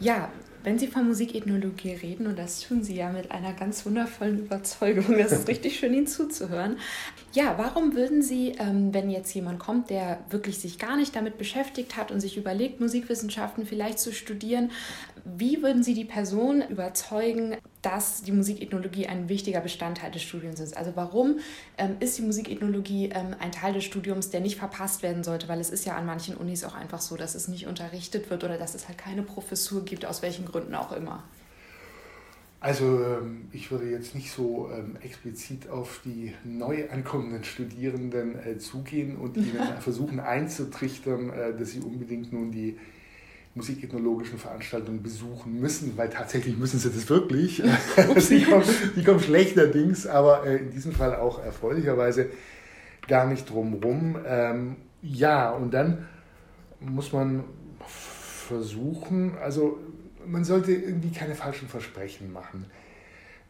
[0.00, 0.28] ja,
[0.68, 5.14] Wenn Sie von Musikethnologie reden, und das tun Sie ja mit einer ganz wundervollen Überzeugung,
[5.18, 6.76] es ist richtig schön, Ihnen zuzuhören.
[7.32, 11.38] Ja, warum würden Sie, ähm, wenn jetzt jemand kommt, der wirklich sich gar nicht damit
[11.38, 14.70] beschäftigt hat und sich überlegt, Musikwissenschaften vielleicht zu studieren,
[15.24, 20.76] wie würden Sie die Person überzeugen, dass die Musikethnologie ein wichtiger Bestandteil des Studiums ist.
[20.76, 21.38] Also warum
[21.76, 25.48] ähm, ist die Musikethnologie ähm, ein Teil des Studiums, der nicht verpasst werden sollte?
[25.48, 28.44] Weil es ist ja an manchen Unis auch einfach so, dass es nicht unterrichtet wird
[28.44, 31.22] oder dass es halt keine Professur gibt, aus welchen Gründen auch immer.
[32.60, 38.58] Also ähm, ich würde jetzt nicht so ähm, explizit auf die neu ankommenden Studierenden äh,
[38.58, 42.76] zugehen und ihnen versuchen einzutrichtern, äh, dass sie unbedingt nun die
[43.58, 47.56] musikethnologischen Veranstaltungen besuchen müssen, weil tatsächlich müssen sie das wirklich.
[48.30, 48.64] die, kommen,
[48.96, 52.30] die kommen schlechterdings, aber äh, in diesem Fall auch erfreulicherweise
[53.06, 54.16] gar nicht drumrum.
[54.26, 56.06] Ähm, ja, und dann
[56.80, 57.44] muss man
[57.86, 59.78] versuchen, also
[60.26, 62.66] man sollte irgendwie keine falschen Versprechen machen.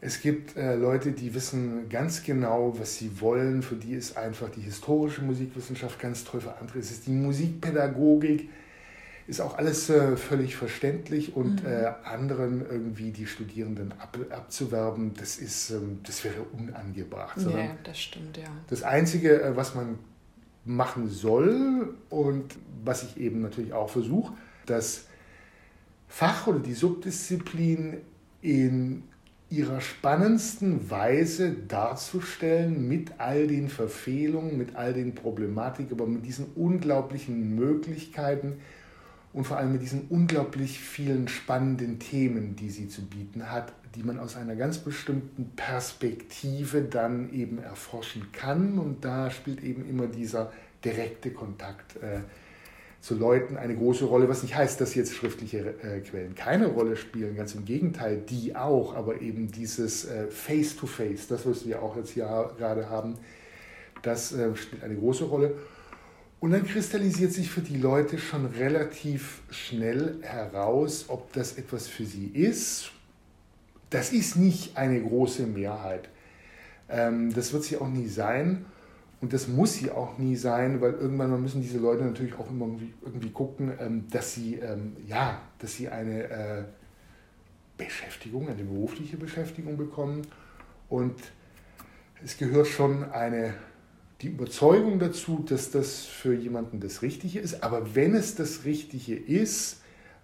[0.01, 3.63] Es gibt äh, Leute, die wissen ganz genau, was sie wollen.
[3.63, 6.41] Für die ist einfach die historische Musikwissenschaft ganz toll.
[6.41, 8.49] Für andere ist es die Musikpädagogik
[9.29, 11.69] ist auch alles äh, völlig verständlich und mhm.
[11.69, 17.37] äh, anderen irgendwie die Studierenden ab, abzuwerben, das ist, ähm, das wäre unangebracht.
[17.43, 18.49] Ja, das stimmt, ja.
[18.69, 19.99] Das Einzige, äh, was man
[20.65, 24.33] machen soll und was ich eben natürlich auch versuche,
[24.65, 25.05] das
[26.09, 27.99] Fach oder die Subdisziplin
[28.41, 29.03] in
[29.51, 36.47] ihrer spannendsten Weise darzustellen mit all den Verfehlungen, mit all den Problematiken, aber mit diesen
[36.55, 38.61] unglaublichen Möglichkeiten,
[39.33, 44.03] und vor allem mit diesen unglaublich vielen spannenden Themen, die sie zu bieten hat, die
[44.03, 48.79] man aus einer ganz bestimmten Perspektive dann eben erforschen kann.
[48.79, 50.53] Und da spielt eben immer dieser
[50.85, 52.21] direkte Kontakt äh,
[53.01, 56.97] zu Leuten eine große Rolle, was nicht heißt, dass jetzt schriftliche äh, Quellen keine Rolle
[56.97, 61.83] spielen, ganz im Gegenteil, die auch, aber eben dieses äh, Face-to-Face, -face, das, was wir
[61.83, 63.15] auch jetzt hier gerade haben,
[64.03, 65.55] das äh, spielt eine große Rolle.
[66.41, 72.05] Und dann kristallisiert sich für die Leute schon relativ schnell heraus, ob das etwas für
[72.05, 72.93] sie ist.
[73.91, 76.09] Das ist nicht eine große Mehrheit.
[76.89, 78.67] Ähm, das wird sie auch nie sein.
[79.21, 82.69] Und das muss sie auch nie sein, weil irgendwann müssen diese Leute natürlich auch immer
[83.03, 86.65] irgendwie, gucken, ähm, dass sie, ähm, ja, dass sie eine äh,
[87.77, 90.23] Beschäftigung, eine berufliche Beschäftigung bekommen.
[90.89, 91.17] Und
[92.25, 93.55] es gehört schon eine
[94.21, 97.63] die Überzeugung dazu, dass das für jemanden das Richtige ist.
[97.63, 99.81] Aber wenn es das Richtige ist,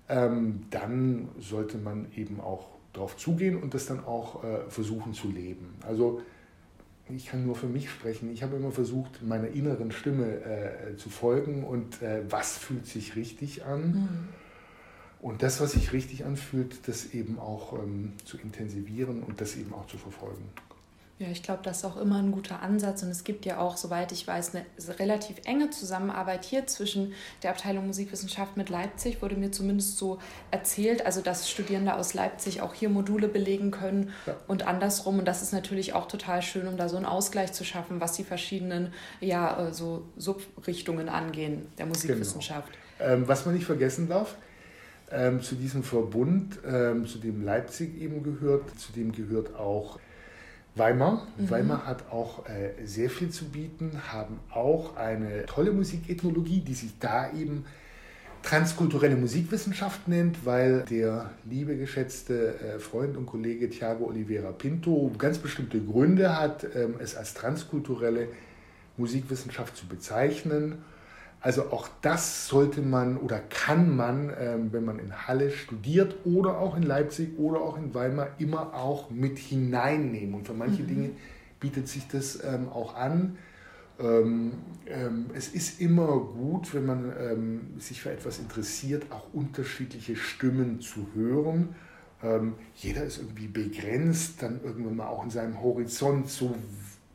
[0.08, 5.30] ähm, dann sollte man eben auch darauf zugehen und das dann auch äh, versuchen zu
[5.30, 5.74] leben.
[5.86, 6.20] Also
[7.08, 8.32] ich kann nur für mich sprechen.
[8.32, 13.14] Ich habe immer versucht, meiner inneren Stimme äh, zu folgen und äh, was fühlt sich
[13.14, 13.92] richtig an.
[13.92, 14.28] Mhm.
[15.20, 19.72] Und das, was sich richtig anfühlt, das eben auch ähm, zu intensivieren und das eben
[19.72, 20.44] auch zu verfolgen.
[21.20, 23.76] Ja, ich glaube, das ist auch immer ein guter Ansatz und es gibt ja auch,
[23.76, 24.64] soweit ich weiß, eine
[24.98, 27.12] relativ enge Zusammenarbeit hier zwischen
[27.44, 30.18] der Abteilung Musikwissenschaft mit Leipzig, wurde mir zumindest so
[30.50, 34.34] erzählt, also dass Studierende aus Leipzig auch hier Module belegen können ja.
[34.48, 37.64] und andersrum und das ist natürlich auch total schön, um da so einen Ausgleich zu
[37.64, 42.72] schaffen, was die verschiedenen ja, äh, so Subrichtungen angehen der Musikwissenschaft.
[42.98, 43.12] Genau.
[43.12, 44.34] Ähm, was man nicht vergessen darf,
[45.12, 50.00] ähm, zu diesem Verbund, ähm, zu dem Leipzig eben gehört, zu dem gehört auch
[50.76, 51.26] Weimar.
[51.36, 51.50] Mhm.
[51.50, 56.98] Weimar hat auch äh, sehr viel zu bieten, haben auch eine tolle Musikethnologie, die sich
[56.98, 57.64] da eben
[58.42, 65.38] transkulturelle Musikwissenschaft nennt, weil der liebe geschätzte äh, Freund und Kollege Thiago Oliveira Pinto ganz
[65.38, 68.28] bestimmte Gründe hat, ähm, es als transkulturelle
[68.96, 70.84] Musikwissenschaft zu bezeichnen.
[71.44, 76.56] Also auch das sollte man oder kann man, ähm, wenn man in Halle studiert oder
[76.58, 80.34] auch in Leipzig oder auch in Weimar, immer auch mit hineinnehmen.
[80.34, 80.86] Und für manche mhm.
[80.86, 81.10] Dinge
[81.60, 83.36] bietet sich das ähm, auch an.
[84.00, 84.52] Ähm,
[85.34, 91.76] es ist immer gut, wenn man sich für etwas interessiert, auch unterschiedliche Stimmen zu hören.
[92.74, 96.56] jeder ist irgendwie begrenzt, dann irgendwann mal auch in seinem Horizont, so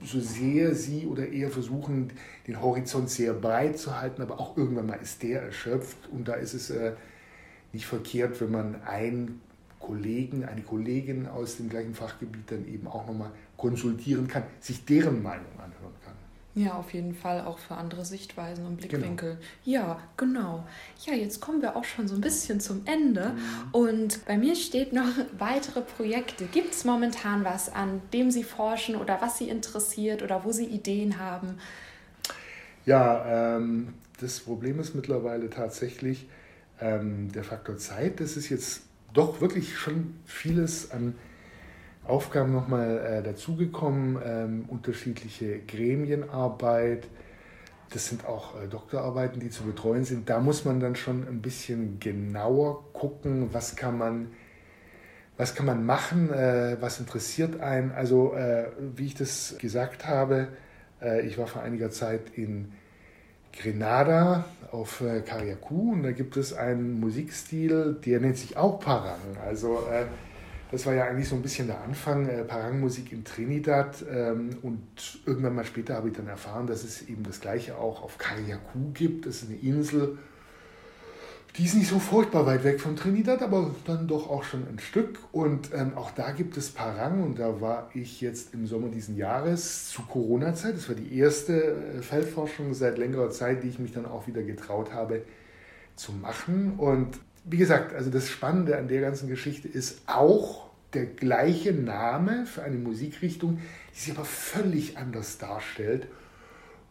[0.02, 2.12] so sehr sie oder eher versuchen,
[2.48, 6.36] den Horizont sehr breit zu halten, aber auch irgendwann mal ist der erschöpft und da
[6.36, 6.94] ist es äh,
[7.74, 9.42] nicht verkehrt, wenn man einen
[9.80, 15.22] Kollegen, eine Kollegin aus dem gleichen Fachgebiet dann eben auch nochmal konsultieren kann, sich deren
[15.22, 15.79] Meinung kann.
[16.60, 19.36] Ja, auf jeden Fall auch für andere Sichtweisen und Blickwinkel.
[19.36, 19.42] Genau.
[19.64, 20.68] Ja, genau.
[21.06, 23.32] Ja, jetzt kommen wir auch schon so ein bisschen zum Ende.
[23.32, 23.72] Mhm.
[23.72, 25.08] Und bei mir steht noch
[25.38, 26.48] weitere Projekte.
[26.48, 30.66] Gibt es momentan was, an dem Sie forschen oder was Sie interessiert oder wo Sie
[30.66, 31.58] Ideen haben?
[32.86, 36.28] Ja, ähm, das Problem ist mittlerweile tatsächlich
[36.82, 38.20] ähm, der Faktor Zeit.
[38.20, 38.82] Das ist jetzt
[39.14, 41.16] doch wirklich schon vieles an
[42.10, 47.08] Aufgaben nochmal äh, dazugekommen, ähm, unterschiedliche Gremienarbeit.
[47.92, 50.30] Das sind auch äh, Doktorarbeiten, die zu betreuen sind.
[50.30, 54.32] Da muss man dann schon ein bisschen genauer gucken, was kann man,
[55.38, 57.92] was kann man machen, äh, was interessiert einen.
[57.92, 60.50] Also äh, wie ich das gesagt habe,
[61.02, 62.74] äh, ich war vor einiger Zeit in
[63.54, 65.24] Grenada auf äh,
[65.70, 69.20] und da gibt es einen Musikstil, der nennt sich auch Parang.
[69.46, 70.06] Also äh,
[70.72, 74.82] das war ja eigentlich so ein bisschen der Anfang, äh, Parang-Musik in Trinidad ähm, und
[75.26, 78.92] irgendwann mal später habe ich dann erfahren, dass es eben das gleiche auch auf Carriacou
[78.94, 79.26] gibt.
[79.26, 80.18] Das ist eine Insel,
[81.58, 84.80] die ist nicht so furchtbar weit weg von Trinidad, aber dann doch auch schon ein
[84.80, 85.18] Stück.
[85.32, 89.18] Und ähm, auch da gibt es Parang und da war ich jetzt im Sommer diesen
[89.18, 90.76] Jahres zu Corona-Zeit.
[90.76, 94.44] Das war die erste äh, Feldforschung seit längerer Zeit, die ich mich dann auch wieder
[94.44, 95.24] getraut habe
[95.96, 96.76] zu machen.
[96.78, 97.20] Und
[97.50, 102.64] wie gesagt, also das Spannende an der ganzen Geschichte ist auch der gleiche Name für
[102.64, 103.60] eine Musikrichtung,
[103.94, 106.08] die sich aber völlig anders darstellt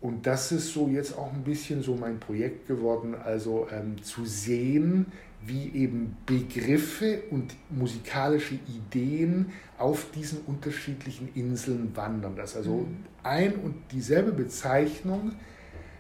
[0.01, 4.25] und das ist so jetzt auch ein bisschen so mein Projekt geworden, also ähm, zu
[4.25, 5.07] sehen,
[5.45, 12.37] wie eben Begriffe und musikalische Ideen auf diesen unterschiedlichen Inseln wandern.
[12.37, 12.97] Dass also mhm.
[13.25, 15.33] ein und dieselbe Bezeichnung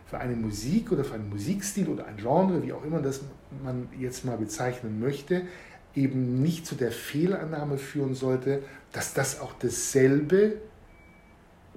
[0.08, 3.20] für eine Musik oder für einen Musikstil oder ein Genre, wie auch immer das
[3.62, 5.42] man jetzt mal bezeichnen möchte,
[5.94, 10.54] eben nicht zu der Fehlannahme führen sollte, dass das auch dasselbe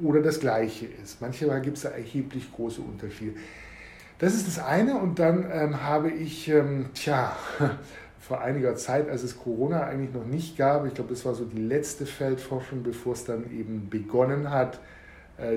[0.02, 1.22] oder das Gleiche ist.
[1.22, 3.34] Manchmal gibt es da erheblich große Unterschiede.
[4.20, 7.36] Das ist das eine und dann ähm, habe ich, ähm, tja,
[8.20, 11.44] vor einiger Zeit, als es Corona eigentlich noch nicht gab, ich glaube, das war so
[11.44, 14.80] die letzte Feldforschung, bevor es dann eben begonnen hat,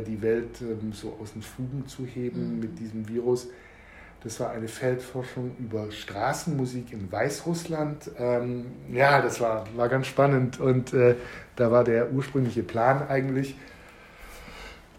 [0.01, 2.61] die Welt ähm, so aus den Fugen zu heben mhm.
[2.61, 3.49] mit diesem Virus.
[4.23, 8.11] Das war eine Feldforschung über Straßenmusik in Weißrussland.
[8.19, 11.17] Ähm, ja, das war, war ganz spannend und äh,
[11.57, 13.55] da war der ursprüngliche Plan eigentlich,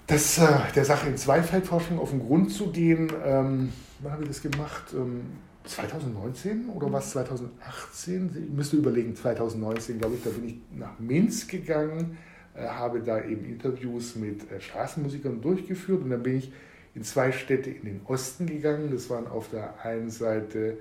[0.05, 3.11] das, äh, der Sache in Zweifeldforschung auf den Grund zu gehen.
[3.25, 4.93] Ähm, wann habe ich das gemacht?
[4.93, 5.21] Ähm,
[5.63, 8.45] 2019 oder was 2018?
[8.49, 13.23] Ich müsste überlegen, 2019, glaube ich, da bin ich nach Minsk gegangen, äh, habe da
[13.23, 16.51] eben Interviews mit äh, Straßenmusikern durchgeführt und dann bin ich
[16.93, 18.89] in zwei Städte in den Osten gegangen.
[18.91, 20.77] Das waren auf der einen Seite,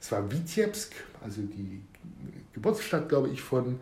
[0.00, 1.82] das war Vitebsk, also die
[2.54, 3.80] Geburtsstadt, glaube ich, von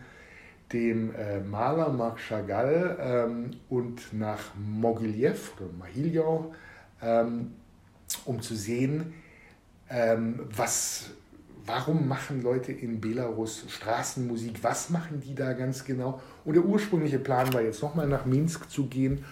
[0.72, 6.52] dem äh, Maler Marc Chagall ähm, und nach Mogiljew oder Mahiljew,
[7.00, 7.52] ähm,
[8.24, 9.14] um zu sehen,
[9.88, 11.10] ähm, was,
[11.66, 16.20] warum machen Leute in Belarus Straßenmusik, was machen die da ganz genau.
[16.44, 19.24] Und der ursprüngliche Plan war jetzt nochmal nach Minsk zu gehen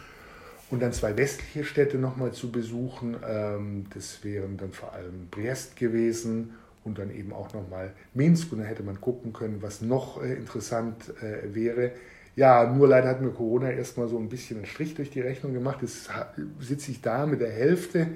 [0.70, 3.16] und dann zwei westliche Städte nochmal zu besuchen.
[3.26, 6.55] Ähm, das wären dann vor allem Brest gewesen
[6.85, 10.35] und dann eben auch nochmal Minsk und dann hätte man gucken können, was noch äh,
[10.35, 11.93] interessant äh, wäre.
[12.37, 15.55] Ja, nur leider hat mir Corona erstmal so ein bisschen einen Strich durch die Rechnung
[15.55, 15.78] gemacht.
[15.82, 16.11] Jetzt
[16.59, 18.09] sitze ich da mit der Hälfte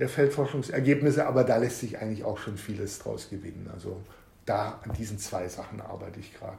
[0.00, 3.70] der Feldforschungsergebnisse, aber da lässt sich eigentlich auch schon vieles draus gewinnen.
[3.72, 4.00] Also
[4.46, 6.58] da an diesen zwei Sachen arbeite ich gerade.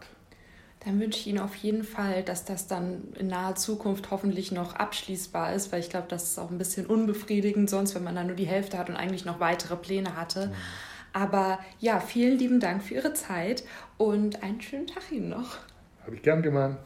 [0.86, 4.76] Dann wünsche ich Ihnen auf jeden Fall, dass das dann in naher Zukunft hoffentlich noch
[4.76, 8.28] abschließbar ist, weil ich glaube, das ist auch ein bisschen unbefriedigend sonst, wenn man dann
[8.28, 10.48] nur die Hälfte hat und eigentlich noch weitere Pläne hatte.
[10.48, 10.54] Mhm.
[11.14, 13.64] Aber ja, vielen lieben Dank für Ihre Zeit
[13.98, 15.58] und einen schönen Tag Ihnen noch.
[16.06, 16.78] Habe ich gern gemacht.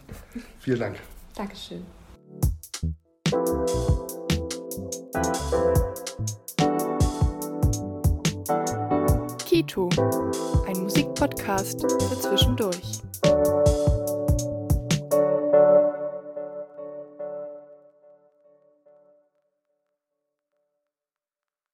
[0.60, 0.98] Vielen Dank.
[1.36, 1.86] Dankeschön.
[9.46, 9.90] Kito,
[10.68, 13.02] ein Musikpodcast für zwischendurch.